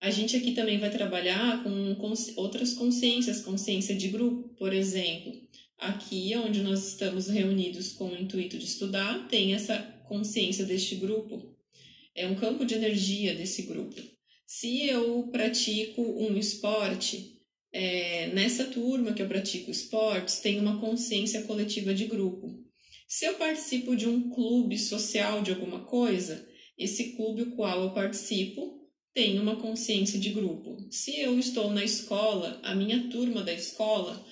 a 0.00 0.10
gente 0.10 0.36
aqui 0.36 0.52
também 0.52 0.78
vai 0.78 0.90
trabalhar 0.90 1.62
com 1.62 1.96
outras 2.36 2.74
consciências, 2.74 3.40
consciência 3.40 3.94
de 3.94 4.08
grupo, 4.08 4.48
por 4.56 4.72
exemplo. 4.72 5.32
Aqui, 5.78 6.36
onde 6.36 6.62
nós 6.62 6.88
estamos 6.88 7.28
reunidos 7.28 7.92
com 7.92 8.08
o 8.08 8.20
intuito 8.20 8.58
de 8.58 8.66
estudar, 8.66 9.28
tem 9.28 9.54
essa 9.54 9.78
consciência 10.06 10.66
deste 10.66 10.96
grupo. 10.96 11.56
É 12.14 12.26
um 12.26 12.34
campo 12.34 12.66
de 12.66 12.74
energia 12.74 13.34
desse 13.34 13.62
grupo. 13.62 13.96
Se 14.46 14.86
eu 14.86 15.28
pratico 15.32 16.02
um 16.02 16.36
esporte, 16.36 17.40
é, 17.72 18.26
nessa 18.34 18.64
turma 18.64 19.14
que 19.14 19.22
eu 19.22 19.28
pratico 19.28 19.70
esportes, 19.70 20.40
tem 20.40 20.58
uma 20.58 20.80
consciência 20.80 21.42
coletiva 21.44 21.94
de 21.94 22.06
grupo. 22.06 22.69
Se 23.10 23.24
eu 23.24 23.34
participo 23.34 23.96
de 23.96 24.08
um 24.08 24.30
clube 24.30 24.78
social 24.78 25.42
de 25.42 25.50
alguma 25.50 25.80
coisa, 25.80 26.48
esse 26.78 27.16
clube 27.16 27.42
o 27.42 27.56
qual 27.56 27.82
eu 27.82 27.90
participo 27.90 28.88
tem 29.12 29.40
uma 29.40 29.56
consciência 29.56 30.16
de 30.16 30.30
grupo. 30.30 30.76
Se 30.92 31.18
eu 31.18 31.36
estou 31.36 31.72
na 31.72 31.82
escola, 31.82 32.60
a 32.62 32.72
minha 32.72 33.10
turma 33.10 33.42
da 33.42 33.52
escola 33.52 34.24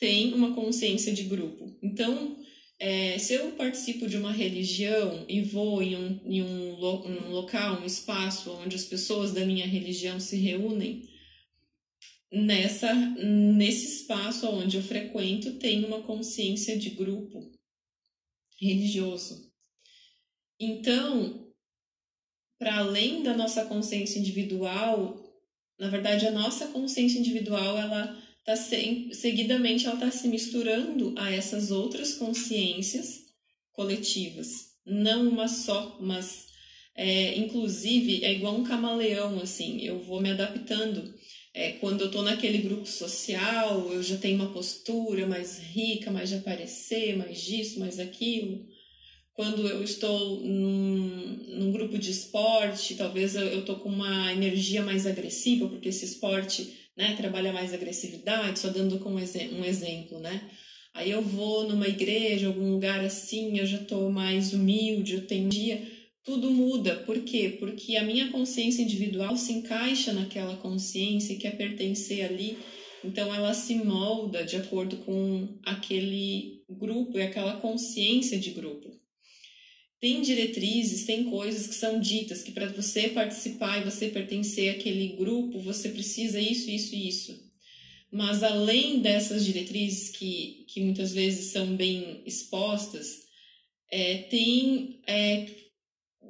tem 0.00 0.34
uma 0.34 0.52
consciência 0.52 1.12
de 1.12 1.22
grupo. 1.22 1.78
Então, 1.80 2.36
é, 2.80 3.16
se 3.20 3.34
eu 3.34 3.52
participo 3.52 4.08
de 4.08 4.16
uma 4.16 4.32
religião 4.32 5.24
e 5.28 5.40
vou 5.40 5.80
em, 5.80 5.94
um, 5.94 6.20
em 6.24 6.42
um, 6.42 6.74
lo, 6.74 7.06
um 7.06 7.30
local, 7.30 7.82
um 7.82 7.86
espaço 7.86 8.50
onde 8.64 8.74
as 8.74 8.84
pessoas 8.84 9.30
da 9.30 9.46
minha 9.46 9.64
religião 9.64 10.18
se 10.18 10.36
reúnem, 10.38 11.08
nessa 12.32 12.92
nesse 12.92 14.00
espaço 14.00 14.48
onde 14.48 14.76
eu 14.76 14.82
frequento 14.82 15.52
tem 15.52 15.84
uma 15.84 16.02
consciência 16.02 16.76
de 16.76 16.90
grupo 16.90 17.43
religioso. 18.64 19.52
Então, 20.58 21.52
para 22.58 22.78
além 22.78 23.22
da 23.22 23.36
nossa 23.36 23.64
consciência 23.66 24.18
individual, 24.18 25.22
na 25.78 25.88
verdade 25.88 26.26
a 26.26 26.30
nossa 26.30 26.68
consciência 26.68 27.18
individual 27.18 27.76
ela 27.76 28.16
tá 28.44 28.56
se, 28.56 29.10
seguidamente 29.12 29.86
ela 29.86 29.94
está 29.94 30.10
se 30.10 30.28
misturando 30.28 31.14
a 31.18 31.30
essas 31.30 31.70
outras 31.70 32.14
consciências 32.14 33.24
coletivas, 33.72 34.76
não 34.86 35.28
uma 35.28 35.48
só, 35.48 35.98
mas 36.00 36.46
é, 36.94 37.36
inclusive 37.36 38.24
é 38.24 38.32
igual 38.32 38.54
um 38.54 38.64
camaleão 38.64 39.40
assim, 39.40 39.80
eu 39.80 39.98
vou 39.98 40.20
me 40.20 40.30
adaptando 40.30 41.12
é, 41.54 41.70
quando 41.74 42.00
eu 42.00 42.06
estou 42.08 42.22
naquele 42.22 42.58
grupo 42.58 42.84
social, 42.84 43.88
eu 43.92 44.02
já 44.02 44.16
tenho 44.16 44.34
uma 44.34 44.52
postura 44.52 45.24
mais 45.24 45.60
rica, 45.60 46.10
mais 46.10 46.28
de 46.28 46.34
aparecer, 46.34 47.16
mais 47.16 47.40
disso, 47.40 47.78
mais 47.78 48.00
aquilo. 48.00 48.66
Quando 49.34 49.66
eu 49.68 49.82
estou 49.82 50.40
num, 50.40 51.38
num 51.48 51.72
grupo 51.72 51.96
de 51.96 52.10
esporte, 52.10 52.96
talvez 52.96 53.36
eu 53.36 53.60
estou 53.60 53.76
com 53.76 53.88
uma 53.88 54.32
energia 54.32 54.82
mais 54.82 55.06
agressiva, 55.06 55.68
porque 55.68 55.90
esse 55.90 56.04
esporte 56.04 56.74
né, 56.96 57.14
trabalha 57.16 57.52
mais 57.52 57.72
agressividade, 57.72 58.58
só 58.58 58.68
dando 58.68 58.98
como 58.98 59.16
um 59.16 59.64
exemplo, 59.64 60.18
né? 60.18 60.50
Aí 60.92 61.10
eu 61.10 61.22
vou 61.22 61.68
numa 61.68 61.88
igreja, 61.88 62.48
algum 62.48 62.72
lugar 62.72 63.04
assim, 63.04 63.58
eu 63.58 63.66
já 63.66 63.78
estou 63.78 64.10
mais 64.10 64.52
humilde, 64.52 65.14
eu 65.14 65.26
tenho 65.26 65.48
dia 65.48 65.93
tudo 66.24 66.50
muda. 66.50 66.96
Por 66.96 67.22
quê? 67.22 67.56
Porque 67.58 67.96
a 67.96 68.04
minha 68.04 68.30
consciência 68.30 68.82
individual 68.82 69.36
se 69.36 69.52
encaixa 69.52 70.12
naquela 70.12 70.56
consciência 70.56 71.34
e 71.34 71.38
quer 71.38 71.56
pertencer 71.56 72.24
ali. 72.24 72.58
Então 73.04 73.32
ela 73.34 73.52
se 73.52 73.74
molda 73.74 74.42
de 74.42 74.56
acordo 74.56 74.96
com 74.98 75.58
aquele 75.62 76.62
grupo 76.68 77.18
e 77.18 77.22
aquela 77.22 77.60
consciência 77.60 78.38
de 78.38 78.50
grupo. 78.50 78.90
tem 80.00 80.20
diretrizes, 80.20 81.06
tem 81.06 81.24
coisas 81.30 81.66
que 81.66 81.74
são 81.74 81.98
ditas 81.98 82.42
que 82.42 82.52
para 82.52 82.66
você 82.68 83.08
participar 83.08 83.80
e 83.80 83.90
você 83.90 84.08
pertencer 84.08 84.74
àquele 84.74 85.16
grupo, 85.16 85.60
você 85.60 85.88
precisa 85.88 86.38
isso, 86.38 86.70
isso 86.70 86.94
e 86.94 87.08
isso. 87.08 87.44
Mas 88.12 88.42
além 88.42 89.00
dessas 89.00 89.44
diretrizes 89.44 90.10
que, 90.10 90.66
que 90.68 90.80
muitas 90.80 91.12
vezes 91.12 91.52
são 91.52 91.74
bem 91.74 92.22
expostas, 92.26 93.24
é, 93.90 94.18
tem, 94.24 95.00
é, 95.06 95.46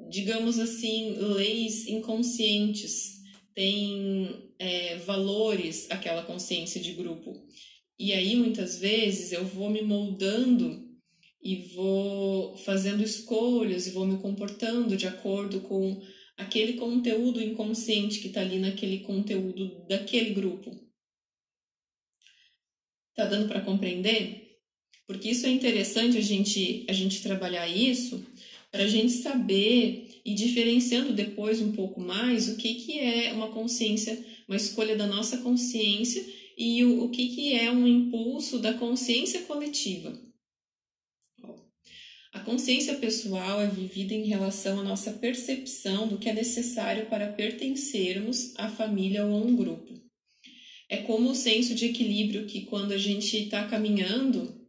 digamos 0.08 0.58
assim, 0.58 1.14
leis 1.16 1.86
inconscientes, 1.86 3.20
tem 3.54 4.52
é, 4.58 4.96
valores 4.98 5.90
aquela 5.90 6.22
consciência 6.22 6.80
de 6.80 6.92
grupo. 6.92 7.46
E 7.98 8.12
aí 8.12 8.34
muitas 8.34 8.78
vezes 8.78 9.32
eu 9.32 9.44
vou 9.44 9.70
me 9.70 9.82
moldando 9.82 10.84
e 11.42 11.56
vou 11.74 12.56
fazendo 12.56 13.02
escolhas 13.02 13.86
e 13.86 13.90
vou 13.90 14.06
me 14.06 14.18
comportando 14.18 14.96
de 14.96 15.06
acordo 15.06 15.60
com 15.60 16.02
aquele 16.36 16.74
conteúdo 16.74 17.42
inconsciente 17.42 18.20
que 18.20 18.28
está 18.28 18.40
ali 18.40 18.58
naquele 18.58 19.00
conteúdo 19.00 19.86
daquele 19.86 20.34
grupo. 20.34 20.70
Tá 23.14 23.26
dando 23.26 23.46
para 23.46 23.60
compreender? 23.60 24.58
Porque 25.06 25.30
isso 25.30 25.46
é 25.46 25.50
interessante 25.50 26.16
a 26.16 26.20
gente, 26.20 26.84
a 26.88 26.92
gente 26.92 27.22
trabalhar 27.22 27.68
isso 27.68 28.24
para 28.74 28.82
a 28.82 28.88
gente 28.88 29.12
saber 29.12 30.20
e 30.24 30.34
diferenciando 30.34 31.12
depois 31.12 31.60
um 31.60 31.70
pouco 31.70 32.00
mais 32.00 32.48
o 32.48 32.56
que, 32.56 32.74
que 32.74 32.98
é 32.98 33.32
uma 33.32 33.52
consciência, 33.52 34.18
uma 34.48 34.56
escolha 34.56 34.96
da 34.96 35.06
nossa 35.06 35.38
consciência 35.38 36.26
e 36.58 36.84
o, 36.84 37.04
o 37.04 37.08
que, 37.08 37.28
que 37.28 37.54
é 37.54 37.70
um 37.70 37.86
impulso 37.86 38.58
da 38.58 38.74
consciência 38.74 39.42
coletiva. 39.42 40.20
A 42.32 42.40
consciência 42.40 42.96
pessoal 42.96 43.60
é 43.60 43.68
vivida 43.68 44.12
em 44.12 44.26
relação 44.26 44.80
à 44.80 44.82
nossa 44.82 45.12
percepção 45.12 46.08
do 46.08 46.18
que 46.18 46.28
é 46.28 46.32
necessário 46.32 47.06
para 47.06 47.32
pertencermos 47.32 48.54
à 48.56 48.68
família 48.68 49.24
ou 49.24 49.36
a 49.36 49.38
um 49.38 49.54
grupo. 49.54 50.02
É 50.88 50.96
como 50.96 51.30
o 51.30 51.34
senso 51.36 51.76
de 51.76 51.86
equilíbrio 51.86 52.46
que, 52.46 52.62
quando 52.62 52.90
a 52.90 52.98
gente 52.98 53.36
está 53.36 53.68
caminhando, 53.68 54.63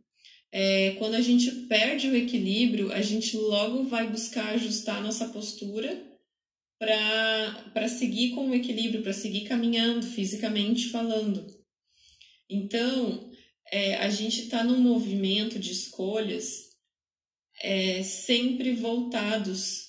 é, 0.51 0.91
quando 0.91 1.15
a 1.15 1.21
gente 1.21 1.51
perde 1.67 2.09
o 2.09 2.15
equilíbrio, 2.15 2.91
a 2.91 3.01
gente 3.01 3.35
logo 3.35 3.83
vai 3.83 4.09
buscar 4.09 4.49
ajustar 4.49 5.01
nossa 5.01 5.27
postura 5.29 6.15
para 6.79 7.87
seguir 7.87 8.31
com 8.31 8.49
o 8.49 8.55
equilíbrio, 8.55 9.01
para 9.01 9.13
seguir 9.13 9.41
caminhando, 9.41 10.05
fisicamente 10.05 10.89
falando. 10.89 11.45
Então, 12.49 13.31
é, 13.71 13.95
a 13.95 14.09
gente 14.09 14.43
está 14.43 14.63
num 14.63 14.79
movimento 14.79 15.57
de 15.57 15.71
escolhas 15.71 16.75
é, 17.61 18.03
sempre 18.03 18.73
voltados 18.73 19.85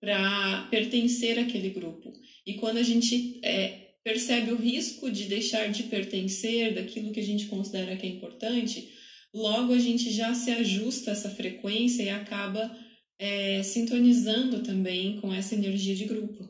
para 0.00 0.66
pertencer 0.70 1.38
àquele 1.38 1.70
grupo. 1.70 2.12
E 2.46 2.54
quando 2.54 2.78
a 2.78 2.82
gente 2.82 3.40
é, 3.44 3.94
percebe 4.02 4.52
o 4.52 4.56
risco 4.56 5.10
de 5.10 5.26
deixar 5.26 5.70
de 5.70 5.84
pertencer 5.84 6.74
daquilo 6.74 7.12
que 7.12 7.20
a 7.20 7.24
gente 7.24 7.46
considera 7.46 7.96
que 7.96 8.06
é 8.06 8.10
importante, 8.10 8.92
logo 9.32 9.72
a 9.72 9.78
gente 9.78 10.10
já 10.10 10.34
se 10.34 10.50
ajusta 10.50 11.10
a 11.10 11.14
essa 11.14 11.30
frequência 11.30 12.02
e 12.02 12.10
acaba 12.10 12.70
é, 13.18 13.62
sintonizando 13.62 14.62
também 14.62 15.20
com 15.20 15.32
essa 15.32 15.54
energia 15.54 15.94
de 15.94 16.04
grupo. 16.04 16.48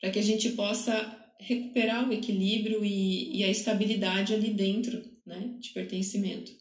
Para 0.00 0.10
que 0.10 0.18
a 0.18 0.22
gente 0.22 0.50
possa 0.50 0.92
recuperar 1.40 2.08
o 2.08 2.12
equilíbrio 2.12 2.84
e, 2.84 3.38
e 3.38 3.44
a 3.44 3.50
estabilidade 3.50 4.34
ali 4.34 4.50
dentro 4.50 5.02
né, 5.26 5.56
de 5.60 5.70
pertencimento. 5.70 6.52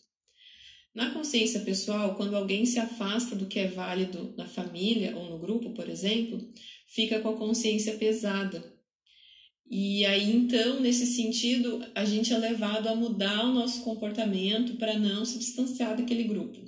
Na 0.93 1.11
consciência 1.11 1.61
pessoal, 1.61 2.15
quando 2.15 2.35
alguém 2.35 2.65
se 2.65 2.79
afasta 2.79 3.35
do 3.35 3.47
que 3.47 3.59
é 3.59 3.67
válido 3.67 4.33
na 4.37 4.47
família 4.47 5.15
ou 5.17 5.29
no 5.29 5.39
grupo, 5.39 5.73
por 5.73 5.89
exemplo, 5.89 6.39
fica 6.87 7.19
com 7.19 7.29
a 7.29 7.37
consciência 7.37 7.97
pesada. 7.97 8.72
E 9.69 10.05
aí, 10.05 10.31
então, 10.31 10.79
nesse 10.79 11.05
sentido, 11.07 11.83
a 11.95 12.05
gente 12.05 12.33
é 12.33 12.37
levado 12.37 12.87
a 12.87 12.95
mudar 12.95 13.45
o 13.45 13.53
nosso 13.53 13.83
comportamento 13.83 14.75
para 14.75 14.97
não 14.99 15.25
se 15.25 15.39
distanciar 15.39 15.97
daquele 15.97 16.25
grupo. 16.25 16.59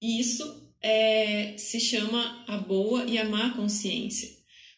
E 0.00 0.18
isso 0.18 0.66
é, 0.82 1.56
se 1.56 1.80
chama 1.80 2.44
a 2.46 2.56
boa 2.56 3.04
e 3.04 3.18
a 3.18 3.24
má 3.24 3.50
consciência. 3.50 4.36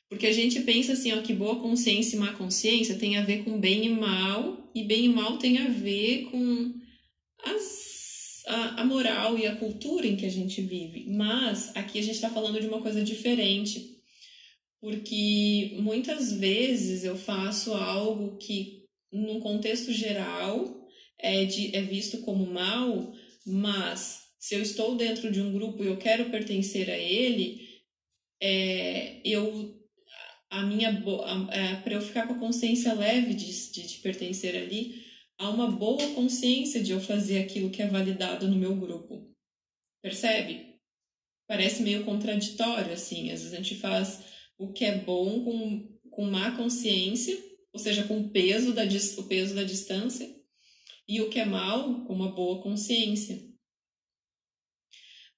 Porque 0.08 0.26
a 0.26 0.32
gente 0.32 0.60
pensa 0.60 0.92
assim, 0.92 1.12
ó, 1.12 1.20
que 1.20 1.34
boa 1.34 1.60
consciência 1.60 2.16
e 2.16 2.18
má 2.18 2.32
consciência 2.32 2.98
tem 2.98 3.18
a 3.18 3.24
ver 3.24 3.44
com 3.44 3.60
bem 3.60 3.84
e 3.84 3.90
mal, 3.90 4.70
e 4.74 4.82
bem 4.82 5.04
e 5.04 5.08
mal 5.08 5.36
tem 5.36 5.58
a 5.58 5.68
ver 5.68 6.28
com 6.30 6.74
as, 7.44 8.42
a, 8.46 8.80
a 8.80 8.84
moral 8.84 9.38
e 9.38 9.46
a 9.46 9.56
cultura 9.56 10.06
em 10.06 10.16
que 10.16 10.24
a 10.24 10.30
gente 10.30 10.62
vive. 10.62 11.06
Mas 11.10 11.76
aqui 11.76 11.98
a 11.98 12.02
gente 12.02 12.14
está 12.14 12.30
falando 12.30 12.60
de 12.60 12.66
uma 12.66 12.80
coisa 12.80 13.02
diferente, 13.02 13.97
porque 14.80 15.76
muitas 15.80 16.32
vezes 16.32 17.04
eu 17.04 17.16
faço 17.16 17.74
algo 17.74 18.36
que, 18.38 18.84
num 19.12 19.40
contexto 19.40 19.92
geral, 19.92 20.86
é, 21.18 21.44
de, 21.44 21.74
é 21.74 21.82
visto 21.82 22.18
como 22.22 22.46
mal, 22.46 23.12
mas 23.44 24.28
se 24.38 24.54
eu 24.54 24.62
estou 24.62 24.96
dentro 24.96 25.32
de 25.32 25.40
um 25.40 25.52
grupo 25.52 25.82
e 25.82 25.88
eu 25.88 25.96
quero 25.96 26.30
pertencer 26.30 26.88
a 26.88 26.96
ele, 26.96 27.82
é, 28.40 29.20
eu 29.24 29.76
a 30.50 30.62
minha 30.62 30.88
é, 31.50 31.76
para 31.82 31.92
eu 31.92 32.00
ficar 32.00 32.26
com 32.26 32.34
a 32.34 32.38
consciência 32.38 32.94
leve 32.94 33.34
de, 33.34 33.70
de, 33.70 33.86
de 33.86 33.98
pertencer 33.98 34.56
ali, 34.56 35.04
há 35.36 35.50
uma 35.50 35.70
boa 35.70 36.14
consciência 36.14 36.82
de 36.82 36.92
eu 36.92 37.00
fazer 37.00 37.40
aquilo 37.40 37.70
que 37.70 37.82
é 37.82 37.86
validado 37.86 38.48
no 38.48 38.56
meu 38.56 38.74
grupo. 38.74 39.30
Percebe? 40.02 40.78
Parece 41.46 41.82
meio 41.82 42.04
contraditório, 42.04 42.92
assim. 42.92 43.30
Às 43.30 43.40
vezes 43.40 43.52
a 43.52 43.56
gente 43.56 43.74
faz 43.76 44.22
o 44.58 44.72
que 44.72 44.84
é 44.84 44.98
bom 44.98 45.44
com, 45.44 45.98
com 46.10 46.24
má 46.24 46.50
consciência, 46.56 47.38
ou 47.72 47.78
seja, 47.78 48.04
com 48.04 48.18
o 48.18 48.28
peso 48.30 48.72
da, 48.74 48.82
o 48.84 49.22
peso 49.24 49.54
da 49.54 49.62
distância, 49.62 50.28
e 51.06 51.22
o 51.22 51.30
que 51.30 51.38
é 51.38 51.44
mal 51.44 52.04
com 52.04 52.12
uma 52.12 52.32
boa 52.32 52.60
consciência. 52.60 53.48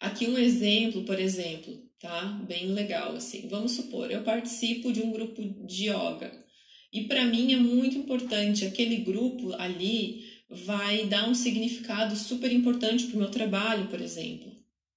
Aqui 0.01 0.27
um 0.27 0.39
exemplo, 0.39 1.05
por 1.05 1.21
exemplo, 1.21 1.79
tá? 2.01 2.25
Bem 2.49 2.73
legal, 2.73 3.15
assim. 3.15 3.47
Vamos 3.49 3.73
supor, 3.73 4.11
eu 4.11 4.25
participo 4.25 4.93
de 4.93 5.01
um 5.01 5.13
grupo 5.13 5.43
de 5.67 5.91
yoga. 5.91 6.45
E 6.93 7.05
para 7.05 7.25
mim 7.25 7.53
é 7.53 7.57
muito 7.57 7.99
importante, 7.99 8.65
aquele 8.65 8.97
grupo 8.97 9.53
ali 9.55 10.25
vai 10.49 11.07
dar 11.07 11.29
um 11.29 11.35
significado 11.35 12.17
super 12.17 12.51
importante 12.51 13.07
para 13.07 13.15
o 13.15 13.19
meu 13.21 13.31
trabalho, 13.31 13.87
por 13.87 14.01
exemplo. 14.01 14.51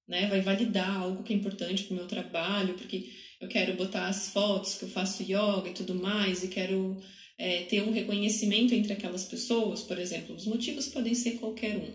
Né? 0.08 0.28
Vai 0.28 0.42
validar 0.42 1.02
algo 1.02 1.22
que 1.22 1.34
é 1.34 1.36
importante 1.36 1.84
para 1.84 1.94
o 1.94 1.98
meu 1.98 2.08
trabalho, 2.08 2.74
porque 2.74 3.12
eu 3.44 3.50
quero 3.50 3.74
botar 3.76 4.08
as 4.08 4.30
fotos 4.30 4.76
que 4.76 4.84
eu 4.86 4.90
faço 4.90 5.22
yoga 5.22 5.70
e 5.70 5.74
tudo 5.74 5.96
mais, 5.96 6.44
e 6.44 6.48
quero 6.48 6.98
é, 7.38 7.64
ter 7.64 7.84
um 7.84 7.92
reconhecimento 7.92 8.74
entre 8.74 8.94
aquelas 8.94 9.26
pessoas, 9.26 9.82
por 9.82 10.00
exemplo. 10.00 10.36
Os 10.36 10.46
motivos 10.46 10.88
podem 10.88 11.14
ser 11.14 11.34
qualquer 11.40 11.76
um, 11.76 11.92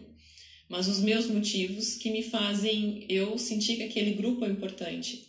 mas 0.69 0.89
os 0.89 1.01
meus 1.01 1.27
motivos 1.27 1.95
que 1.95 2.11
me 2.11 2.23
fazem 2.23 3.07
eu 3.09 3.39
sentir 3.39 3.77
que 3.77 3.85
aquele 3.85 4.13
grupo 4.13 4.45
é 4.45 4.49
importante. 4.49 5.27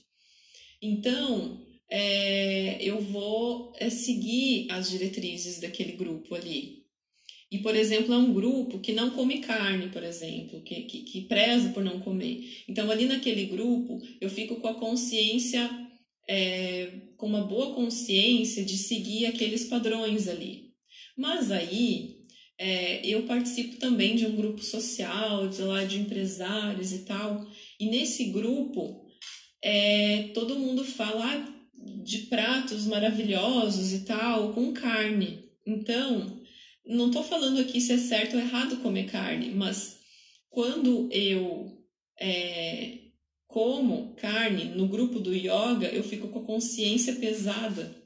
Então, 0.82 1.62
é, 1.90 2.78
eu 2.84 3.02
vou 3.02 3.72
é, 3.78 3.90
seguir 3.90 4.68
as 4.72 4.90
diretrizes 4.90 5.62
daquele 5.62 5.94
grupo 5.94 6.36
ali. 6.36 6.80
E, 7.52 7.60
por 7.60 7.76
exemplo, 7.76 8.14
é 8.14 8.18
um 8.18 8.34
grupo 8.34 8.80
que 8.80 8.92
não 8.92 9.10
come 9.12 9.40
carne, 9.40 9.88
por 9.88 10.04
exemplo, 10.04 10.62
que, 10.62 10.84
que, 10.84 11.02
que 11.02 11.22
preza 11.22 11.70
por 11.70 11.84
não 11.84 12.00
comer. 12.00 12.64
Então, 12.68 12.92
ali 12.92 13.06
naquele 13.06 13.46
grupo, 13.46 14.00
eu 14.22 14.30
fico 14.30 14.58
com 14.58 14.68
a 14.68 14.76
consciência, 14.76 15.89
é, 16.30 16.92
com 17.18 17.26
uma 17.26 17.42
boa 17.42 17.74
consciência 17.74 18.64
de 18.64 18.78
seguir 18.78 19.26
aqueles 19.26 19.64
padrões 19.66 20.28
ali. 20.28 20.76
Mas 21.18 21.52
aí, 21.52 22.20
é, 22.56 23.04
eu 23.04 23.24
participo 23.24 23.78
também 23.78 24.16
de 24.16 24.28
um 24.28 24.36
grupo 24.36 24.62
social, 24.62 25.48
de 25.48 25.64
lá 25.64 25.84
de 25.84 25.98
empresários 25.98 26.94
e 26.94 27.00
tal, 27.00 27.48
e 27.80 27.88
nesse 27.88 28.26
grupo, 28.26 29.08
é, 29.60 30.30
todo 30.36 30.60
mundo 30.60 30.86
fala, 30.86 31.52
de 32.04 32.20
pratos 32.28 32.86
maravilhosos 32.86 33.92
e 33.92 34.06
tal, 34.06 34.54
com 34.54 34.72
carne. 34.72 35.50
Então, 35.66 36.40
não 36.86 37.08
estou 37.08 37.24
falando 37.24 37.60
aqui 37.60 37.82
se 37.82 37.94
é 37.94 37.98
certo 37.98 38.36
ou 38.36 38.40
errado 38.40 38.78
comer 38.78 39.10
carne, 39.10 39.50
mas 39.50 39.98
quando 40.52 41.10
eu 41.12 41.76
é, 42.20 42.99
como 43.50 44.14
carne 44.14 44.66
no 44.76 44.88
grupo 44.88 45.20
do 45.20 45.34
yoga, 45.34 45.88
eu 45.92 46.04
fico 46.04 46.28
com 46.28 46.40
a 46.40 46.46
consciência 46.46 47.16
pesada. 47.16 47.98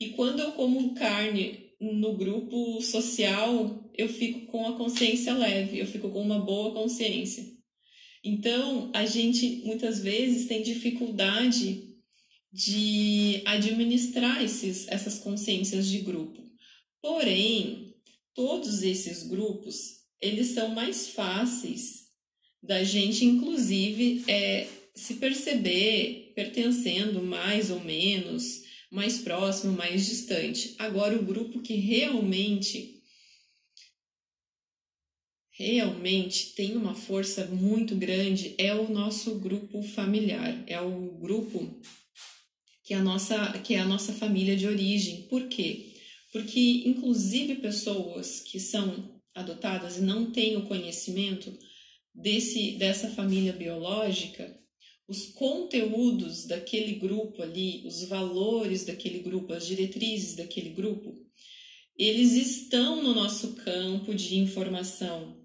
E 0.00 0.10
quando 0.10 0.38
eu 0.38 0.52
como 0.52 0.94
carne 0.94 1.72
no 1.80 2.16
grupo 2.16 2.80
social, 2.80 3.90
eu 3.92 4.08
fico 4.08 4.46
com 4.46 4.68
a 4.68 4.76
consciência 4.76 5.34
leve, 5.34 5.80
eu 5.80 5.86
fico 5.86 6.08
com 6.10 6.22
uma 6.22 6.38
boa 6.38 6.72
consciência. 6.72 7.44
Então, 8.22 8.92
a 8.94 9.04
gente 9.04 9.62
muitas 9.64 9.98
vezes 9.98 10.46
tem 10.46 10.62
dificuldade 10.62 11.96
de 12.52 13.42
administrar 13.44 14.42
esses, 14.44 14.86
essas 14.86 15.18
consciências 15.18 15.88
de 15.88 16.00
grupo. 16.00 16.40
Porém, 17.02 17.96
todos 18.32 18.84
esses 18.84 19.24
grupos, 19.24 20.04
eles 20.20 20.48
são 20.48 20.68
mais 20.68 21.08
fáceis 21.08 22.07
da 22.62 22.82
gente, 22.82 23.24
inclusive, 23.24 24.24
é, 24.28 24.66
se 24.94 25.14
perceber 25.14 26.32
pertencendo 26.34 27.22
mais 27.22 27.70
ou 27.70 27.80
menos, 27.80 28.62
mais 28.90 29.18
próximo, 29.18 29.72
mais 29.72 30.06
distante. 30.06 30.74
Agora, 30.78 31.16
o 31.16 31.24
grupo 31.24 31.60
que 31.60 31.74
realmente 31.74 32.96
realmente 35.58 36.54
tem 36.54 36.76
uma 36.76 36.94
força 36.94 37.46
muito 37.46 37.96
grande 37.96 38.54
é 38.56 38.72
o 38.72 38.88
nosso 38.88 39.40
grupo 39.40 39.82
familiar, 39.82 40.62
é 40.68 40.80
o 40.80 41.18
grupo 41.18 41.80
que 42.84 42.94
é 42.94 42.96
a 42.96 43.02
nossa, 43.02 43.52
que 43.58 43.74
é 43.74 43.80
a 43.80 43.84
nossa 43.84 44.12
família 44.12 44.56
de 44.56 44.66
origem. 44.66 45.22
Por 45.22 45.48
quê? 45.48 45.94
Porque, 46.32 46.84
inclusive, 46.86 47.56
pessoas 47.56 48.40
que 48.40 48.60
são 48.60 49.20
adotadas 49.34 49.98
e 49.98 50.00
não 50.00 50.30
têm 50.30 50.56
o 50.56 50.66
conhecimento 50.66 51.52
desse, 52.20 52.72
dessa 52.72 53.08
família 53.10 53.52
biológica, 53.52 54.58
os 55.06 55.26
conteúdos 55.28 56.46
daquele 56.46 56.94
grupo 56.96 57.42
ali, 57.42 57.82
os 57.86 58.04
valores 58.04 58.84
daquele 58.84 59.20
grupo, 59.20 59.52
as 59.52 59.66
diretrizes 59.66 60.36
daquele 60.36 60.70
grupo, 60.70 61.14
eles 61.96 62.32
estão 62.32 63.02
no 63.02 63.14
nosso 63.14 63.54
campo 63.56 64.14
de 64.14 64.36
informação. 64.36 65.38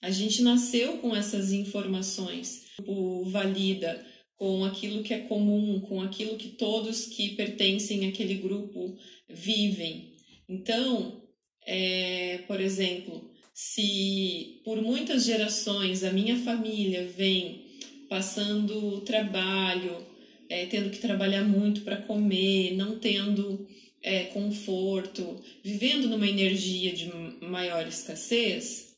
A 0.00 0.10
gente 0.10 0.42
nasceu 0.42 0.98
com 0.98 1.14
essas 1.14 1.52
informações. 1.52 2.64
O 2.86 3.24
valida 3.26 4.04
com 4.36 4.64
aquilo 4.64 5.02
que 5.02 5.14
é 5.14 5.20
comum, 5.20 5.80
com 5.80 6.02
aquilo 6.02 6.36
que 6.36 6.50
todos 6.50 7.06
que 7.06 7.36
pertencem 7.36 8.08
àquele 8.08 8.34
grupo 8.34 8.96
vivem. 9.28 10.16
Então, 10.48 11.22
é, 11.64 12.38
por 12.46 12.60
exemplo, 12.60 13.33
se 13.54 14.60
por 14.64 14.82
muitas 14.82 15.24
gerações 15.24 16.02
a 16.02 16.12
minha 16.12 16.36
família 16.38 17.06
vem 17.06 17.78
passando 18.08 19.00
trabalho, 19.02 20.04
é, 20.48 20.66
tendo 20.66 20.90
que 20.90 20.98
trabalhar 20.98 21.44
muito 21.44 21.82
para 21.82 21.96
comer, 21.96 22.74
não 22.74 22.98
tendo 22.98 23.66
é, 24.02 24.24
conforto, 24.24 25.40
vivendo 25.62 26.08
numa 26.08 26.28
energia 26.28 26.92
de 26.92 27.10
maior 27.46 27.86
escassez, 27.86 28.92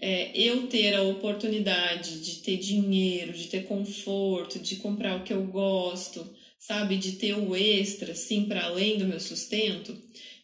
é, 0.00 0.32
eu 0.34 0.66
ter 0.66 0.94
a 0.94 1.02
oportunidade 1.02 2.20
de 2.22 2.36
ter 2.36 2.56
dinheiro, 2.56 3.34
de 3.34 3.48
ter 3.48 3.64
conforto, 3.64 4.58
de 4.58 4.76
comprar 4.76 5.20
o 5.20 5.24
que 5.24 5.32
eu 5.32 5.44
gosto, 5.44 6.26
sabe, 6.58 6.96
de 6.96 7.12
ter 7.12 7.34
o 7.34 7.54
extra, 7.54 8.14
sim, 8.14 8.46
para 8.46 8.64
além 8.64 8.96
do 8.96 9.06
meu 9.06 9.20
sustento, 9.20 9.96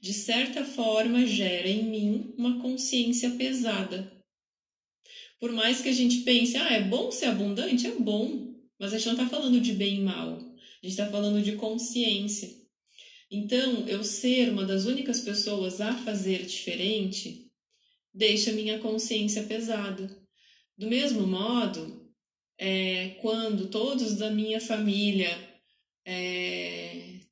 de 0.07 0.13
certa 0.13 0.65
forma 0.65 1.27
gera 1.27 1.69
em 1.69 1.83
mim 1.83 2.35
uma 2.39 2.63
consciência 2.63 3.31
pesada. 3.31 4.13
Por 5.41 5.51
mais 5.51 5.81
que 5.81 5.89
a 5.89 5.93
gente 5.93 6.19
pense, 6.19 6.57
ah, 6.57 6.73
é 6.73 6.81
bom 6.81 7.11
ser 7.11 7.27
abundante? 7.27 7.89
É 7.89 7.91
bom, 7.91 8.55
mas 8.79 8.95
a 8.95 8.99
gente 8.99 9.07
não 9.07 9.15
está 9.15 9.29
falando 9.29 9.61
de 9.61 9.73
bem 9.73 9.97
e 9.97 10.01
mal, 10.01 10.37
a 10.37 10.87
gente 10.87 10.93
está 10.93 11.11
falando 11.11 11.43
de 11.43 11.57
consciência. 11.57 12.49
Então, 13.29 13.85
eu 13.89 14.05
ser 14.05 14.51
uma 14.51 14.65
das 14.65 14.87
únicas 14.87 15.23
pessoas 15.23 15.81
a 15.81 15.93
fazer 15.93 16.47
diferente 16.47 17.51
deixa 18.15 18.53
minha 18.53 18.79
consciência 18.79 19.43
pesada. 19.43 20.17
Do 20.79 20.87
mesmo 20.87 21.27
modo, 21.27 22.09
é, 22.57 23.17
quando 23.21 23.67
todos 23.67 24.15
da 24.15 24.31
minha 24.31 24.61
família 24.61 25.37
é, 26.05 26.86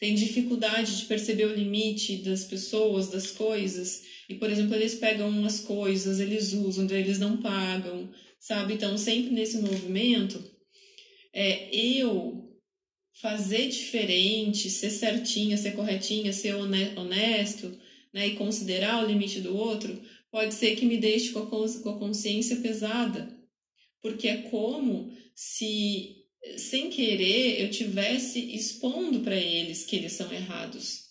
têm 0.05 0.15
dificuldade 0.15 0.99
de 0.99 1.07
perceber 1.07 1.47
o 1.47 1.55
limite 1.55 2.17
das 2.17 2.45
pessoas, 2.45 3.09
das 3.09 3.31
coisas, 3.31 4.03
e, 4.29 4.35
por 4.35 4.51
exemplo, 4.51 4.75
eles 4.75 4.97
pegam 4.97 5.31
umas 5.31 5.61
coisas, 5.61 6.21
eles 6.21 6.53
usam, 6.53 6.87
eles 6.91 7.19
não 7.19 7.39
pagam, 7.39 8.11
sabe? 8.39 8.75
Então, 8.75 8.99
sempre 8.99 9.31
nesse 9.31 9.57
movimento, 9.57 10.45
é, 11.33 11.75
eu 11.75 12.55
fazer 13.15 13.69
diferente, 13.69 14.69
ser 14.69 14.91
certinha, 14.91 15.57
ser 15.57 15.73
corretinha, 15.73 16.35
ser 16.35 16.55
honesto, 16.55 17.75
né, 18.13 18.29
e 18.29 18.35
considerar 18.35 19.03
o 19.03 19.07
limite 19.07 19.41
do 19.41 19.57
outro, 19.57 19.99
pode 20.31 20.53
ser 20.53 20.77
que 20.77 20.85
me 20.85 20.99
deixe 20.99 21.31
com 21.31 21.39
a 21.39 21.99
consciência 21.99 22.57
pesada, 22.57 23.35
porque 24.03 24.29
é 24.29 24.37
como 24.51 25.11
se, 25.35 26.24
sem 26.57 26.91
querer, 26.91 27.61
eu 27.61 27.71
tivesse 27.71 28.55
expondo 28.55 29.21
para 29.21 29.37
eles 29.37 29.85
que 29.85 29.97
eles 29.97 30.13
são 30.13 30.33
errados. 30.33 31.05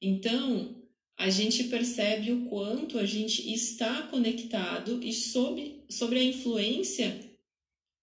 Então, 0.00 0.82
a 1.16 1.30
gente 1.30 1.64
percebe 1.64 2.32
o 2.32 2.46
quanto 2.46 2.98
a 2.98 3.04
gente 3.04 3.52
está 3.52 4.02
conectado 4.02 5.02
e 5.02 5.12
sob, 5.12 5.84
sobre 5.90 6.20
a 6.20 6.22
influência 6.22 7.28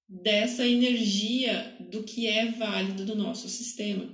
dessa 0.07 0.67
energia 0.67 1.77
do 1.79 2.03
que 2.03 2.27
é 2.27 2.51
válido 2.51 3.05
do 3.05 3.15
nosso 3.15 3.47
sistema. 3.47 4.13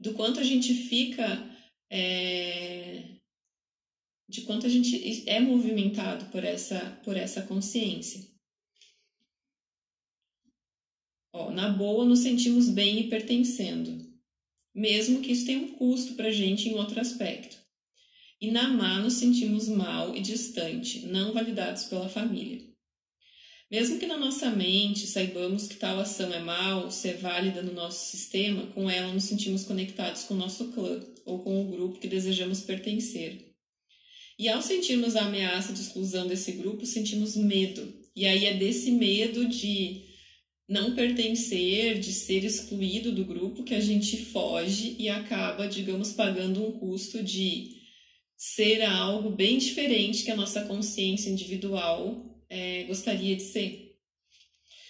Do 0.00 0.14
quanto 0.14 0.40
a 0.40 0.44
gente 0.44 0.72
fica 0.74 1.50
é, 1.90 3.12
de 4.32 4.40
quanto 4.42 4.64
a 4.64 4.68
gente 4.68 5.28
é 5.28 5.38
movimentado 5.38 6.24
por 6.30 6.42
essa, 6.42 6.80
por 7.04 7.18
essa 7.18 7.42
consciência. 7.42 8.31
Ó, 11.32 11.50
na 11.50 11.70
boa, 11.70 12.04
nos 12.04 12.18
sentimos 12.18 12.68
bem 12.68 13.00
e 13.00 13.08
pertencendo, 13.08 14.06
mesmo 14.74 15.20
que 15.20 15.32
isso 15.32 15.46
tenha 15.46 15.60
um 15.60 15.68
custo 15.68 16.14
para 16.14 16.28
a 16.28 16.32
gente 16.32 16.68
em 16.68 16.74
outro 16.74 17.00
aspecto. 17.00 17.56
E 18.40 18.50
na 18.50 18.68
má, 18.68 18.98
nos 18.98 19.14
sentimos 19.14 19.68
mal 19.68 20.14
e 20.14 20.20
distante, 20.20 21.06
não 21.06 21.32
validados 21.32 21.84
pela 21.84 22.08
família. 22.08 22.60
Mesmo 23.70 23.98
que 23.98 24.06
na 24.06 24.18
nossa 24.18 24.50
mente 24.50 25.06
saibamos 25.06 25.66
que 25.66 25.76
tal 25.76 25.98
ação 25.98 26.30
é 26.34 26.40
mal, 26.40 26.90
se 26.90 27.08
é 27.08 27.14
válida 27.14 27.62
no 27.62 27.72
nosso 27.72 28.10
sistema, 28.10 28.66
com 28.66 28.90
ela 28.90 29.14
nos 29.14 29.24
sentimos 29.24 29.64
conectados 29.64 30.24
com 30.24 30.34
o 30.34 30.36
nosso 30.36 30.72
clã 30.72 31.00
ou 31.24 31.38
com 31.38 31.62
o 31.62 31.70
grupo 31.70 31.98
que 31.98 32.06
desejamos 32.06 32.60
pertencer. 32.60 33.54
E 34.38 34.48
ao 34.48 34.60
sentirmos 34.60 35.16
a 35.16 35.24
ameaça 35.24 35.72
de 35.72 35.80
exclusão 35.80 36.26
desse 36.26 36.52
grupo, 36.52 36.84
sentimos 36.84 37.34
medo. 37.34 37.94
E 38.14 38.26
aí 38.26 38.44
é 38.44 38.54
desse 38.54 38.90
medo 38.90 39.46
de 39.46 40.11
não 40.68 40.94
pertencer, 40.94 41.98
de 41.98 42.12
ser 42.12 42.44
excluído 42.44 43.12
do 43.12 43.24
grupo, 43.24 43.64
que 43.64 43.74
a 43.74 43.80
gente 43.80 44.16
foge 44.16 44.96
e 44.98 45.08
acaba, 45.08 45.66
digamos, 45.66 46.12
pagando 46.12 46.64
um 46.64 46.72
custo 46.72 47.22
de 47.22 47.82
ser 48.36 48.82
algo 48.82 49.30
bem 49.30 49.58
diferente 49.58 50.24
que 50.24 50.30
a 50.30 50.36
nossa 50.36 50.64
consciência 50.64 51.30
individual 51.30 52.42
é, 52.48 52.84
gostaria 52.84 53.36
de 53.36 53.42
ser. 53.42 53.92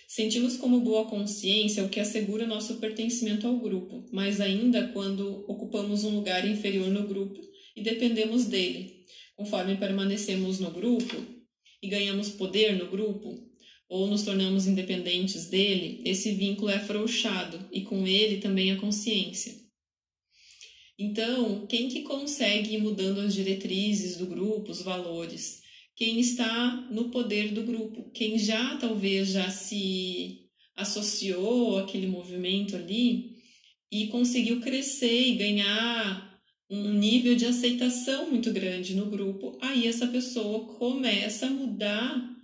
Sentimos 0.08 0.56
como 0.56 0.80
boa 0.80 1.06
consciência 1.06 1.84
o 1.84 1.88
que 1.88 1.98
assegura 1.98 2.46
nosso 2.46 2.76
pertencimento 2.76 3.46
ao 3.46 3.58
grupo, 3.58 4.04
mas 4.12 4.40
ainda 4.40 4.88
quando 4.88 5.44
ocupamos 5.48 6.04
um 6.04 6.16
lugar 6.16 6.46
inferior 6.46 6.88
no 6.88 7.06
grupo 7.06 7.40
e 7.74 7.82
dependemos 7.82 8.44
dele, 8.44 9.06
conforme 9.36 9.76
permanecemos 9.76 10.60
no 10.60 10.70
grupo 10.70 11.16
e 11.82 11.88
ganhamos 11.88 12.28
poder 12.30 12.76
no 12.76 12.90
grupo, 12.90 13.51
ou 13.92 14.06
nos 14.06 14.22
tornamos 14.22 14.66
independentes 14.66 15.50
dele, 15.50 16.00
esse 16.06 16.32
vínculo 16.32 16.70
é 16.70 16.76
afrouxado 16.76 17.68
e 17.70 17.82
com 17.82 18.06
ele 18.06 18.38
também 18.38 18.72
a 18.72 18.80
consciência. 18.80 19.54
Então, 20.98 21.66
quem 21.66 21.90
que 21.90 22.00
consegue 22.00 22.74
ir 22.74 22.78
mudando 22.78 23.20
as 23.20 23.34
diretrizes 23.34 24.16
do 24.16 24.24
grupo, 24.24 24.70
os 24.70 24.80
valores? 24.80 25.60
Quem 25.94 26.18
está 26.18 26.88
no 26.90 27.10
poder 27.10 27.52
do 27.52 27.64
grupo, 27.64 28.10
quem 28.12 28.38
já 28.38 28.78
talvez 28.78 29.28
já 29.28 29.50
se 29.50 30.46
associou 30.74 31.76
àquele 31.76 32.06
movimento 32.06 32.74
ali 32.74 33.36
e 33.90 34.06
conseguiu 34.06 34.62
crescer 34.62 35.28
e 35.28 35.34
ganhar 35.34 36.40
um 36.70 36.94
nível 36.94 37.36
de 37.36 37.44
aceitação 37.44 38.30
muito 38.30 38.50
grande 38.52 38.94
no 38.94 39.10
grupo, 39.10 39.58
aí 39.60 39.86
essa 39.86 40.06
pessoa 40.06 40.78
começa 40.78 41.44
a 41.44 41.50
mudar 41.50 42.41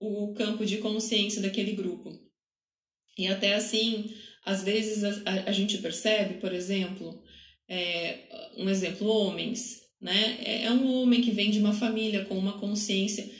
o 0.00 0.32
campo 0.32 0.64
de 0.64 0.78
consciência 0.78 1.42
daquele 1.42 1.72
grupo. 1.72 2.18
E 3.18 3.26
até 3.28 3.54
assim, 3.54 4.10
às 4.44 4.64
vezes 4.64 5.04
a, 5.04 5.32
a 5.46 5.52
gente 5.52 5.78
percebe, 5.78 6.40
por 6.40 6.52
exemplo, 6.52 7.22
é, 7.68 8.18
um 8.56 8.68
exemplo, 8.68 9.06
homens, 9.06 9.82
né? 10.00 10.38
É, 10.42 10.64
é 10.64 10.72
um 10.72 10.90
homem 10.94 11.20
que 11.20 11.30
vem 11.30 11.50
de 11.50 11.58
uma 11.58 11.74
família 11.74 12.24
com 12.24 12.36
uma 12.38 12.58
consciência 12.58 13.30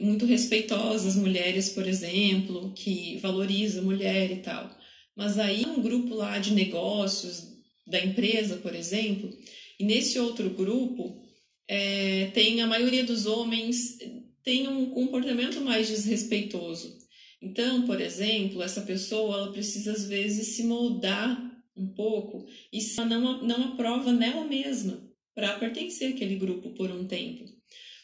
muito 0.00 0.24
respeitosa 0.24 1.08
às 1.08 1.16
mulheres, 1.16 1.70
por 1.70 1.86
exemplo, 1.86 2.72
que 2.74 3.18
valoriza 3.18 3.80
a 3.80 3.84
mulher 3.84 4.30
e 4.30 4.36
tal. 4.36 4.74
Mas 5.14 5.38
aí 5.38 5.64
um 5.66 5.82
grupo 5.82 6.14
lá 6.14 6.38
de 6.38 6.52
negócios 6.52 7.44
da 7.86 8.02
empresa, 8.02 8.56
por 8.56 8.74
exemplo, 8.74 9.30
e 9.78 9.84
nesse 9.84 10.18
outro 10.18 10.50
grupo, 10.50 11.22
é, 11.68 12.26
tem 12.34 12.60
a 12.60 12.66
maioria 12.66 13.04
dos 13.04 13.26
homens 13.26 13.98
tem 14.46 14.68
um 14.68 14.90
comportamento 14.90 15.60
mais 15.60 15.88
desrespeitoso. 15.88 16.96
Então, 17.42 17.84
por 17.84 18.00
exemplo, 18.00 18.62
essa 18.62 18.80
pessoa 18.82 19.38
ela 19.38 19.52
precisa 19.52 19.90
às 19.90 20.06
vezes 20.06 20.54
se 20.54 20.62
moldar 20.62 21.52
um 21.76 21.88
pouco 21.88 22.46
e 22.72 22.78
não, 23.00 23.42
não 23.42 23.64
aprova 23.72 24.12
nela 24.12 24.44
mesma 24.44 25.04
para 25.34 25.58
pertencer 25.58 26.14
àquele 26.14 26.36
grupo 26.36 26.70
por 26.70 26.92
um 26.92 27.08
tempo. 27.08 27.44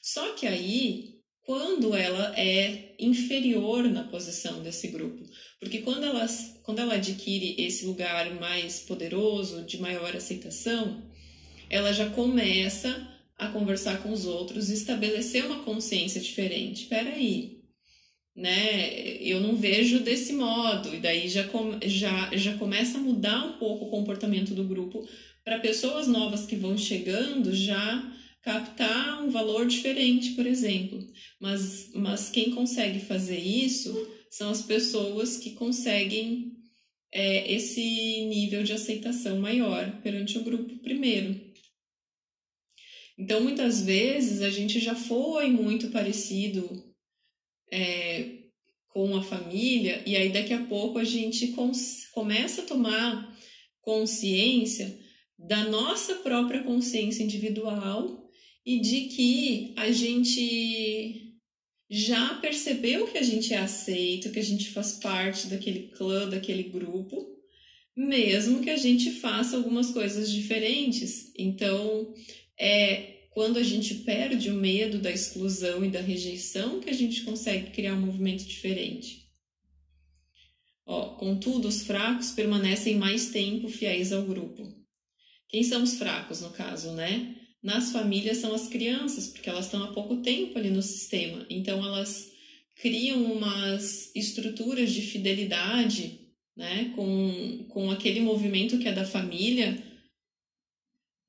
Só 0.03 0.32
que 0.34 0.45
aí 0.45 1.20
quando 1.45 1.95
ela 1.95 2.36
é 2.36 2.97
inferior 2.99 3.84
na 3.84 4.03
posição 4.05 4.62
desse 4.64 4.88
grupo. 4.88 5.24
Porque 5.61 5.78
quando 5.82 6.05
ela, 6.05 6.26
quando 6.64 6.80
ela 6.80 6.95
adquire 6.95 7.55
esse 7.59 7.84
lugar 7.84 8.34
mais 8.34 8.80
poderoso, 8.80 9.64
de 9.64 9.80
maior 9.80 10.14
aceitação, 10.14 11.09
ela 11.70 11.93
já 11.93 12.11
começa 12.11 13.11
a 13.47 13.53
conversar 13.53 14.03
com 14.03 14.12
os 14.12 14.26
outros 14.26 14.70
estabelecer 14.70 15.45
uma 15.45 15.62
consciência 15.62 16.20
diferente. 16.20 16.86
Peraí, 16.86 17.62
né? 18.34 19.18
Eu 19.20 19.40
não 19.40 19.57
vejo 19.57 20.01
desse 20.01 20.32
modo, 20.32 20.95
e 20.95 20.99
daí 20.99 21.28
já, 21.28 21.49
já, 21.84 22.36
já 22.36 22.57
começa 22.57 22.99
a 22.99 23.01
mudar 23.01 23.45
um 23.45 23.59
pouco 23.59 23.86
o 23.86 23.90
comportamento 23.90 24.55
do 24.55 24.64
grupo 24.64 25.07
para 25.45 25.59
pessoas 25.59 26.07
novas 26.07 26.47
que 26.47 26.57
vão 26.57 26.78
chegando 26.78 27.55
já 27.55 28.12
captar 28.43 29.22
um 29.22 29.30
valor 29.30 29.66
diferente, 29.66 30.30
por 30.30 30.47
exemplo. 30.47 30.99
Mas, 31.40 31.90
mas 31.95 32.30
quem 32.30 32.51
consegue 32.51 33.01
fazer 33.01 33.38
isso 33.38 33.95
são 34.30 34.51
as 34.51 34.62
pessoas 34.62 35.36
que 35.36 35.53
conseguem 35.53 36.53
é, 37.12 37.53
esse 37.53 38.24
nível 38.26 38.62
de 38.62 38.72
aceitação 38.72 39.38
maior 39.38 40.01
perante 40.03 40.38
o 40.38 40.43
grupo 40.43 40.78
primeiro. 40.78 41.51
Então, 43.18 43.40
muitas 43.40 43.82
vezes 43.82 44.40
a 44.42 44.50
gente 44.50 44.80
já 44.80 44.94
foi 44.94 45.50
muito 45.50 45.88
parecido 45.88 46.94
é, 47.70 48.42
com 48.88 49.16
a 49.16 49.22
família, 49.22 50.02
e 50.06 50.16
aí 50.16 50.30
daqui 50.30 50.52
a 50.52 50.64
pouco 50.64 50.98
a 50.98 51.04
gente 51.04 51.54
começa 52.12 52.62
a 52.62 52.66
tomar 52.66 53.36
consciência 53.80 54.98
da 55.38 55.64
nossa 55.68 56.16
própria 56.16 56.62
consciência 56.62 57.22
individual 57.22 58.30
e 58.64 58.78
de 58.80 59.02
que 59.02 59.74
a 59.76 59.90
gente 59.90 61.32
já 61.90 62.34
percebeu 62.36 63.06
que 63.06 63.18
a 63.18 63.22
gente 63.22 63.52
é 63.52 63.58
aceito, 63.58 64.30
que 64.30 64.38
a 64.38 64.44
gente 64.44 64.70
faz 64.70 64.92
parte 64.92 65.48
daquele 65.48 65.88
clã, 65.88 66.28
daquele 66.28 66.62
grupo, 66.62 67.32
mesmo 67.94 68.62
que 68.62 68.70
a 68.70 68.76
gente 68.76 69.10
faça 69.10 69.56
algumas 69.56 69.90
coisas 69.90 70.30
diferentes. 70.30 71.32
Então, 71.36 72.14
é 72.62 73.26
quando 73.30 73.56
a 73.56 73.62
gente 73.62 73.94
perde 73.96 74.50
o 74.50 74.54
medo 74.54 74.98
da 74.98 75.10
exclusão 75.10 75.84
e 75.84 75.90
da 75.90 76.00
rejeição 76.00 76.78
que 76.78 76.88
a 76.88 76.92
gente 76.92 77.22
consegue 77.22 77.70
criar 77.70 77.94
um 77.94 78.06
movimento 78.06 78.44
diferente. 78.44 79.26
Ó, 80.86 81.16
contudo, 81.16 81.66
os 81.66 81.82
fracos 81.82 82.30
permanecem 82.30 82.96
mais 82.96 83.30
tempo 83.30 83.68
fiéis 83.68 84.12
ao 84.12 84.22
grupo. 84.22 84.72
Quem 85.48 85.64
são 85.64 85.82
os 85.82 85.94
fracos, 85.94 86.40
no 86.40 86.50
caso, 86.50 86.92
né? 86.92 87.36
Nas 87.60 87.90
famílias 87.90 88.38
são 88.38 88.54
as 88.54 88.68
crianças, 88.68 89.28
porque 89.28 89.48
elas 89.48 89.64
estão 89.64 89.82
há 89.82 89.92
pouco 89.92 90.18
tempo 90.18 90.58
ali 90.58 90.70
no 90.70 90.82
sistema. 90.82 91.44
Então, 91.50 91.84
elas 91.84 92.30
criam 92.76 93.22
umas 93.24 94.14
estruturas 94.14 94.92
de 94.92 95.02
fidelidade 95.02 96.20
né, 96.56 96.92
com, 96.94 97.66
com 97.68 97.90
aquele 97.90 98.20
movimento 98.20 98.78
que 98.78 98.88
é 98.88 98.92
da 98.92 99.04
família 99.04 99.82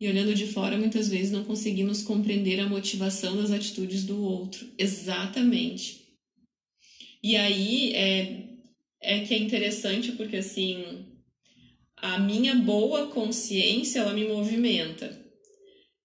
e 0.03 0.09
olhando 0.09 0.35
de 0.35 0.47
fora, 0.47 0.77
muitas 0.77 1.07
vezes 1.07 1.31
não 1.31 1.45
conseguimos 1.45 2.03
compreender 2.03 2.59
a 2.59 2.67
motivação 2.67 3.37
das 3.37 3.51
atitudes 3.51 4.03
do 4.03 4.21
outro. 4.21 4.67
Exatamente. 4.77 6.01
E 7.23 7.37
aí 7.37 7.93
é, 7.93 8.49
é 8.99 9.19
que 9.21 9.33
é 9.33 9.37
interessante 9.37 10.11
porque 10.11 10.35
assim 10.35 11.05
a 11.95 12.19
minha 12.19 12.53
boa 12.53 13.07
consciência 13.07 13.99
ela 13.99 14.13
me 14.13 14.27
movimenta. 14.27 15.17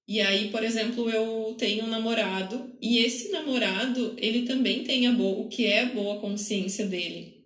E 0.07 0.21
aí, 0.21 0.49
por 0.51 0.63
exemplo, 0.63 1.11
eu 1.11 1.57
tenho 1.59 1.85
um 1.85 1.89
namorado 1.89 2.73
e 2.81 2.99
esse 2.99 3.33
namorado 3.33 4.15
ele 4.17 4.43
também 4.43 4.85
tem 4.85 5.09
a 5.09 5.13
boa, 5.13 5.41
o 5.41 5.49
que 5.49 5.67
é 5.67 5.81
a 5.81 5.93
boa 5.93 6.21
consciência 6.21 6.87
dele. 6.87 7.45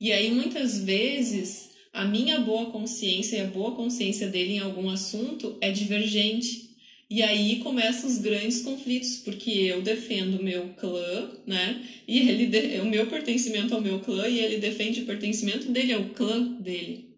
E 0.00 0.10
aí 0.10 0.32
muitas 0.32 0.80
vezes 0.80 1.69
a 1.92 2.04
minha 2.04 2.40
boa 2.40 2.70
consciência 2.70 3.36
e 3.36 3.40
a 3.40 3.46
boa 3.46 3.74
consciência 3.74 4.28
dele 4.28 4.54
em 4.54 4.58
algum 4.60 4.88
assunto 4.88 5.56
é 5.60 5.70
divergente. 5.70 6.70
E 7.08 7.22
aí 7.22 7.58
começam 7.58 8.08
os 8.08 8.18
grandes 8.18 8.62
conflitos, 8.62 9.16
porque 9.16 9.50
eu 9.50 9.82
defendo 9.82 10.38
o 10.38 10.42
meu 10.42 10.68
clã, 10.74 11.32
né? 11.44 11.84
E 12.06 12.20
ele 12.20 12.46
de... 12.46 12.80
o 12.80 12.84
meu 12.84 13.08
pertencimento 13.08 13.74
ao 13.74 13.80
meu 13.80 13.98
clã 13.98 14.28
e 14.28 14.38
ele 14.38 14.58
defende 14.58 15.00
o 15.00 15.06
pertencimento 15.06 15.72
dele 15.72 15.92
ao 15.92 16.04
clã 16.10 16.40
dele. 16.60 17.16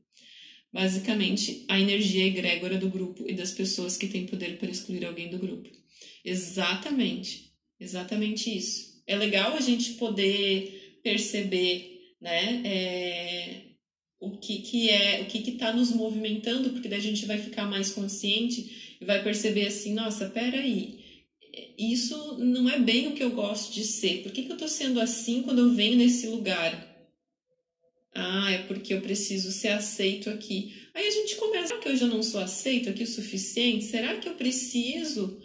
Basicamente, 0.73 1.67
a 1.69 1.79
energia 1.79 2.25
egrégora 2.25 2.79
do 2.79 2.89
grupo 2.89 3.29
e 3.29 3.35
das 3.35 3.51
pessoas 3.51 3.99
que 3.99 4.07
têm 4.07 4.25
poder 4.25 4.57
para 4.57 4.71
excluir 4.71 5.05
alguém 5.05 5.29
do 5.29 5.39
grupo. 5.39 5.69
Exatamente. 6.25 7.53
Exatamente 7.79 8.57
isso. 8.57 9.03
É 9.07 9.15
legal 9.15 9.55
a 9.55 9.61
gente 9.61 9.93
poder 9.95 11.01
perceber, 11.03 12.15
né? 12.19 12.63
É 12.65 13.72
o 14.23 14.31
que, 14.39 14.61
que 14.61 14.89
é, 14.89 15.21
o 15.23 15.25
que 15.27 15.51
está 15.51 15.73
nos 15.73 15.91
movimentando, 15.91 16.71
porque 16.71 16.89
daí 16.89 17.01
a 17.01 17.03
gente 17.03 17.27
vai 17.27 17.39
ficar 17.39 17.67
mais 17.67 17.91
consciente 17.91 18.97
e 19.01 19.05
vai 19.05 19.21
perceber 19.21 19.67
assim, 19.67 19.93
nossa, 19.93 20.27
peraí, 20.27 21.01
isso 21.77 22.39
não 22.39 22.71
é 22.71 22.79
bem 22.79 23.09
o 23.09 23.15
que 23.15 23.23
eu 23.23 23.33
gosto 23.33 23.75
de 23.75 23.83
ser. 23.83 24.23
Por 24.23 24.31
que, 24.31 24.45
que 24.45 24.51
eu 24.51 24.55
estou 24.55 24.69
sendo 24.69 25.01
assim 25.01 25.43
quando 25.43 25.59
eu 25.59 25.75
venho 25.75 25.97
nesse 25.97 26.29
lugar? 26.29 26.89
Ah, 28.15 28.53
é 28.53 28.59
porque 28.59 28.95
eu 28.95 29.01
preciso 29.01 29.51
ser 29.51 29.71
aceito 29.71 30.31
aqui. 30.31 30.73
Aí 30.95 31.05
a 31.05 31.11
gente 31.11 31.35
começa, 31.35 31.69
será 31.69 31.81
que 31.81 31.89
eu 31.89 31.97
já 31.97 32.07
não 32.07 32.23
sou 32.23 32.41
aceito 32.41 32.91
aqui 32.91 33.03
o 33.03 33.07
suficiente? 33.09 33.87
Será 33.87 34.19
que 34.19 34.29
eu 34.29 34.35
preciso 34.35 35.37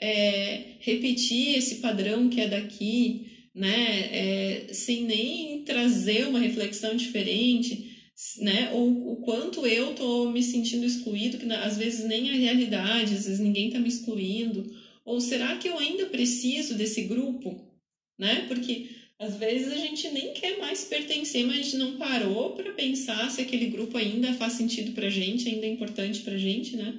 é, 0.00 0.76
repetir 0.80 1.58
esse 1.58 1.76
padrão 1.76 2.30
que 2.30 2.40
é 2.40 2.48
daqui, 2.48 3.48
né? 3.54 4.08
É, 4.12 4.72
sem 4.72 5.04
nem 5.04 5.62
trazer 5.62 6.26
uma 6.26 6.38
reflexão 6.38 6.96
diferente? 6.96 7.93
Né? 8.38 8.70
Ou 8.72 9.12
o 9.12 9.16
quanto 9.16 9.66
eu 9.66 9.94
tô 9.94 10.30
me 10.30 10.42
sentindo 10.42 10.84
excluído, 10.84 11.38
que 11.38 11.50
às 11.52 11.76
vezes 11.76 12.04
nem 12.06 12.30
a 12.30 12.34
realidade, 12.34 13.14
às 13.14 13.24
vezes 13.24 13.40
ninguém 13.40 13.70
tá 13.70 13.78
me 13.78 13.88
excluindo. 13.88 14.64
Ou 15.04 15.20
será 15.20 15.56
que 15.56 15.68
eu 15.68 15.78
ainda 15.78 16.06
preciso 16.06 16.74
desse 16.74 17.02
grupo, 17.02 17.72
né? 18.18 18.46
Porque 18.48 18.88
às 19.18 19.36
vezes 19.36 19.72
a 19.72 19.76
gente 19.76 20.08
nem 20.10 20.32
quer 20.32 20.58
mais 20.58 20.84
pertencer, 20.84 21.46
mas 21.46 21.58
a 21.58 21.62
gente 21.62 21.76
não 21.76 21.96
parou 21.96 22.54
para 22.54 22.72
pensar 22.72 23.30
se 23.30 23.40
aquele 23.40 23.66
grupo 23.66 23.96
ainda 23.96 24.32
faz 24.34 24.54
sentido 24.54 24.92
pra 24.92 25.10
gente, 25.10 25.48
ainda 25.48 25.66
é 25.66 25.70
importante 25.70 26.20
pra 26.20 26.36
gente, 26.36 26.76
né? 26.76 26.98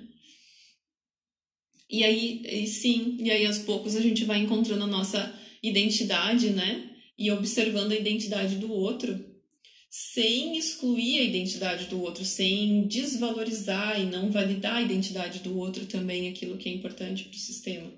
E 1.89 2.03
aí, 2.03 2.41
e 2.45 2.67
sim, 2.67 3.17
e 3.19 3.30
aí 3.30 3.45
aos 3.45 3.59
poucos 3.59 3.95
a 3.95 4.01
gente 4.01 4.23
vai 4.26 4.39
encontrando 4.39 4.84
a 4.84 4.88
nossa 4.88 5.34
identidade, 5.61 6.49
né? 6.49 6.89
E 7.17 7.32
observando 7.32 7.91
a 7.91 7.95
identidade 7.95 8.55
do 8.55 8.71
outro 8.71 9.34
sem 9.97 10.57
excluir 10.57 11.19
a 11.19 11.23
identidade 11.23 11.85
do 11.85 12.01
outro, 12.01 12.25
sem 12.25 12.85
desvalorizar 12.85 13.97
e 13.97 14.05
não 14.05 14.29
validar 14.29 14.75
a 14.75 14.81
identidade 14.81 15.39
do 15.39 15.57
outro 15.57 15.85
também, 15.85 16.27
aquilo 16.27 16.57
que 16.57 16.67
é 16.67 16.73
importante 16.73 17.23
para 17.23 17.31
o 17.31 17.39
sistema. 17.39 17.93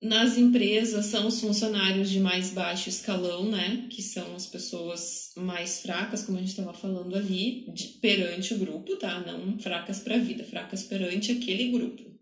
Nas 0.00 0.38
empresas 0.38 1.04
são 1.04 1.26
os 1.26 1.38
funcionários 1.38 2.08
de 2.08 2.18
mais 2.18 2.50
baixo 2.50 2.88
escalão, 2.88 3.50
né, 3.50 3.86
que 3.90 4.00
são 4.00 4.34
as 4.34 4.46
pessoas 4.46 5.32
mais 5.36 5.82
fracas, 5.82 6.24
como 6.24 6.38
a 6.38 6.40
gente 6.40 6.50
estava 6.50 6.72
falando 6.72 7.14
ali, 7.14 7.70
de, 7.74 7.88
perante 7.98 8.54
o 8.54 8.58
grupo, 8.58 8.96
tá? 8.96 9.20
Não 9.20 9.58
fracas 9.58 9.98
para 9.98 10.14
a 10.14 10.18
vida, 10.18 10.44
fracas 10.44 10.84
perante 10.84 11.30
aquele 11.30 11.72
grupo. 11.72 12.18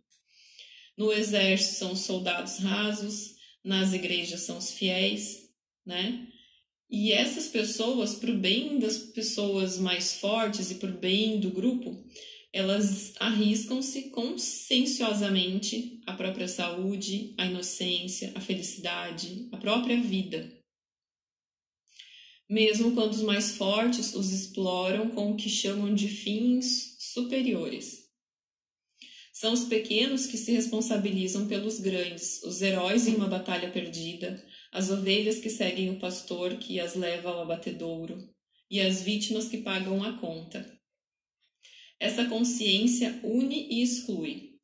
No 0.98 1.12
exército 1.12 1.76
são 1.76 1.92
os 1.92 2.00
soldados 2.00 2.58
rasos, 2.58 3.36
nas 3.62 3.92
igrejas 3.92 4.40
são 4.40 4.58
os 4.58 4.72
fiéis, 4.72 5.48
né? 5.86 6.32
E 6.88 7.12
essas 7.12 7.48
pessoas, 7.48 8.14
para 8.14 8.30
o 8.30 8.38
bem 8.38 8.78
das 8.78 8.98
pessoas 8.98 9.78
mais 9.78 10.14
fortes 10.14 10.70
e 10.70 10.76
para 10.76 10.90
o 10.90 10.98
bem 10.98 11.40
do 11.40 11.50
grupo, 11.50 12.04
elas 12.52 13.12
arriscam-se 13.18 14.10
conscienciosamente 14.10 16.00
a 16.06 16.14
própria 16.14 16.46
saúde, 16.46 17.34
a 17.36 17.44
inocência, 17.44 18.32
a 18.34 18.40
felicidade, 18.40 19.48
a 19.52 19.56
própria 19.56 20.00
vida. 20.00 20.50
Mesmo 22.48 22.94
quando 22.94 23.12
os 23.12 23.22
mais 23.22 23.56
fortes 23.56 24.14
os 24.14 24.32
exploram 24.32 25.10
com 25.10 25.32
o 25.32 25.36
que 25.36 25.50
chamam 25.50 25.92
de 25.92 26.08
fins 26.08 26.96
superiores. 27.00 28.06
São 29.32 29.52
os 29.52 29.64
pequenos 29.64 30.26
que 30.26 30.38
se 30.38 30.52
responsabilizam 30.52 31.48
pelos 31.48 31.80
grandes, 31.80 32.42
os 32.42 32.62
heróis 32.62 33.06
em 33.06 33.16
uma 33.16 33.28
batalha 33.28 33.70
perdida, 33.70 34.45
as 34.76 34.90
ovelhas 34.90 35.38
que 35.38 35.48
seguem 35.48 35.88
o 35.88 35.98
pastor 35.98 36.58
que 36.58 36.78
as 36.78 36.94
leva 36.94 37.30
ao 37.30 37.40
abatedouro 37.40 38.28
e 38.70 38.78
as 38.78 39.00
vítimas 39.00 39.48
que 39.48 39.62
pagam 39.62 40.04
a 40.04 40.18
conta. 40.18 40.70
Essa 41.98 42.26
consciência 42.26 43.18
une 43.24 43.68
e 43.70 43.82
exclui. 43.82 44.58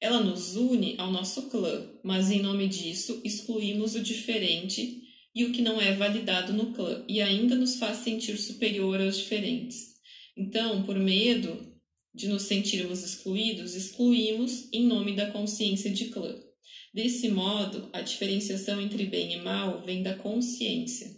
Ela 0.00 0.20
nos 0.20 0.56
une 0.56 0.94
ao 0.96 1.12
nosso 1.12 1.50
clã, 1.50 1.86
mas 2.02 2.30
em 2.30 2.40
nome 2.40 2.66
disso 2.66 3.20
excluímos 3.22 3.94
o 3.94 4.00
diferente 4.00 5.02
e 5.34 5.44
o 5.44 5.52
que 5.52 5.60
não 5.60 5.78
é 5.78 5.92
validado 5.92 6.54
no 6.54 6.72
clã 6.72 7.04
e 7.06 7.20
ainda 7.20 7.54
nos 7.54 7.76
faz 7.76 7.98
sentir 7.98 8.38
superior 8.38 8.98
aos 8.98 9.18
diferentes. 9.18 9.96
Então, 10.34 10.82
por 10.84 10.98
medo 10.98 11.78
de 12.14 12.26
nos 12.26 12.44
sentirmos 12.44 13.04
excluídos, 13.04 13.74
excluímos 13.74 14.66
em 14.72 14.86
nome 14.86 15.14
da 15.14 15.30
consciência 15.30 15.90
de 15.90 16.06
clã. 16.06 16.47
Desse 16.92 17.28
modo, 17.28 17.90
a 17.92 18.00
diferenciação 18.00 18.80
entre 18.80 19.06
bem 19.06 19.34
e 19.34 19.42
mal 19.42 19.84
vem 19.84 20.02
da 20.02 20.16
consciência. 20.16 21.16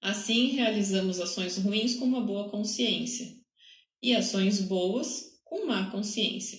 Assim, 0.00 0.48
realizamos 0.48 1.20
ações 1.20 1.58
ruins 1.58 1.96
com 1.96 2.04
uma 2.04 2.20
boa 2.20 2.50
consciência 2.50 3.36
e 4.02 4.14
ações 4.14 4.60
boas 4.60 5.40
com 5.44 5.66
má 5.66 5.90
consciência. 5.90 6.58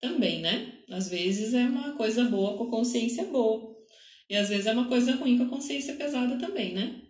Também, 0.00 0.40
né? 0.40 0.82
Às 0.90 1.08
vezes 1.08 1.54
é 1.54 1.64
uma 1.64 1.96
coisa 1.96 2.24
boa 2.24 2.58
com 2.58 2.70
consciência 2.70 3.24
boa 3.26 3.72
e 4.28 4.36
às 4.36 4.48
vezes 4.48 4.66
é 4.66 4.72
uma 4.72 4.88
coisa 4.88 5.14
ruim 5.14 5.38
com 5.38 5.48
consciência 5.48 5.94
pesada 5.94 6.38
também, 6.38 6.72
né? 6.72 7.02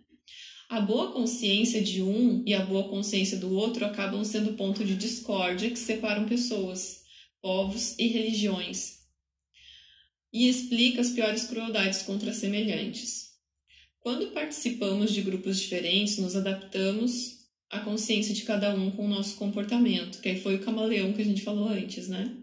A 0.69 0.81
boa 0.81 1.11
consciência 1.11 1.81
de 1.81 2.01
um 2.01 2.43
e 2.45 2.53
a 2.53 2.65
boa 2.65 2.89
consciência 2.89 3.37
do 3.37 3.55
outro 3.55 3.85
acabam 3.85 4.23
sendo 4.23 4.53
ponto 4.53 4.83
de 4.83 4.95
discórdia 4.95 5.69
que 5.69 5.79
separam 5.79 6.27
pessoas, 6.27 7.01
povos 7.41 7.97
e 7.97 8.07
religiões, 8.07 9.02
e 10.33 10.49
explica 10.49 10.99
as 10.99 11.11
piores 11.11 11.45
crueldades 11.45 12.01
contra 12.01 12.33
semelhantes. 12.33 13.33
Quando 13.99 14.31
participamos 14.31 15.13
de 15.13 15.21
grupos 15.21 15.59
diferentes, 15.59 16.17
nos 16.17 16.35
adaptamos 16.35 17.47
à 17.69 17.79
consciência 17.79 18.33
de 18.33 18.41
cada 18.41 18.73
um 18.75 18.91
com 18.91 19.05
o 19.05 19.09
nosso 19.09 19.37
comportamento, 19.37 20.19
que 20.19 20.29
aí 20.29 20.41
foi 20.41 20.55
o 20.55 20.63
camaleão 20.63 21.13
que 21.13 21.21
a 21.21 21.25
gente 21.25 21.43
falou 21.43 21.69
antes, 21.69 22.09
né? 22.09 22.35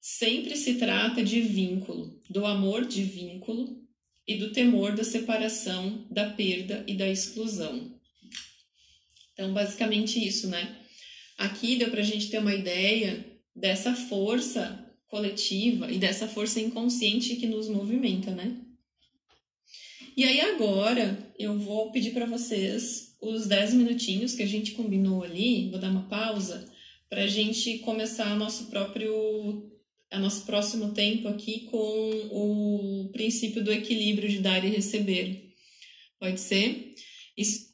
Sempre 0.00 0.56
se 0.56 0.74
trata 0.74 1.22
de 1.22 1.40
vínculo, 1.42 2.20
do 2.28 2.44
amor 2.44 2.86
de 2.86 3.04
vínculo 3.04 3.86
e 4.26 4.36
do 4.36 4.50
temor 4.50 4.96
da 4.96 5.04
separação, 5.04 6.08
da 6.10 6.30
perda 6.30 6.84
e 6.88 6.96
da 6.96 7.08
exclusão. 7.08 8.00
Então, 9.32 9.52
basicamente 9.52 10.24
isso, 10.26 10.48
né? 10.48 10.80
Aqui 11.38 11.76
deu 11.76 11.90
para 11.90 12.00
a 12.00 12.04
gente 12.04 12.30
ter 12.30 12.38
uma 12.38 12.54
ideia 12.54 13.24
dessa 13.54 13.94
força 13.94 14.81
coletiva 15.12 15.92
e 15.92 15.98
dessa 15.98 16.26
força 16.26 16.58
inconsciente 16.58 17.36
que 17.36 17.46
nos 17.46 17.68
movimenta, 17.68 18.30
né? 18.30 18.56
E 20.16 20.24
aí 20.24 20.40
agora 20.40 21.30
eu 21.38 21.58
vou 21.58 21.92
pedir 21.92 22.12
para 22.12 22.24
vocês 22.24 23.14
os 23.20 23.46
10 23.46 23.74
minutinhos 23.74 24.34
que 24.34 24.42
a 24.42 24.46
gente 24.46 24.72
combinou 24.72 25.22
ali, 25.22 25.68
vou 25.68 25.78
dar 25.78 25.90
uma 25.90 26.08
pausa 26.08 26.66
para 27.10 27.24
a 27.24 27.26
gente 27.26 27.80
começar 27.80 28.34
nosso 28.36 28.70
próprio 28.70 29.70
a 30.10 30.18
nosso 30.18 30.46
próximo 30.46 30.94
tempo 30.94 31.28
aqui 31.28 31.66
com 31.70 31.76
o 32.30 33.10
princípio 33.12 33.62
do 33.62 33.70
equilíbrio 33.70 34.30
de 34.30 34.38
dar 34.38 34.64
e 34.64 34.70
receber. 34.70 35.52
Pode 36.18 36.40
ser? 36.40 36.94
Isso 37.36 37.71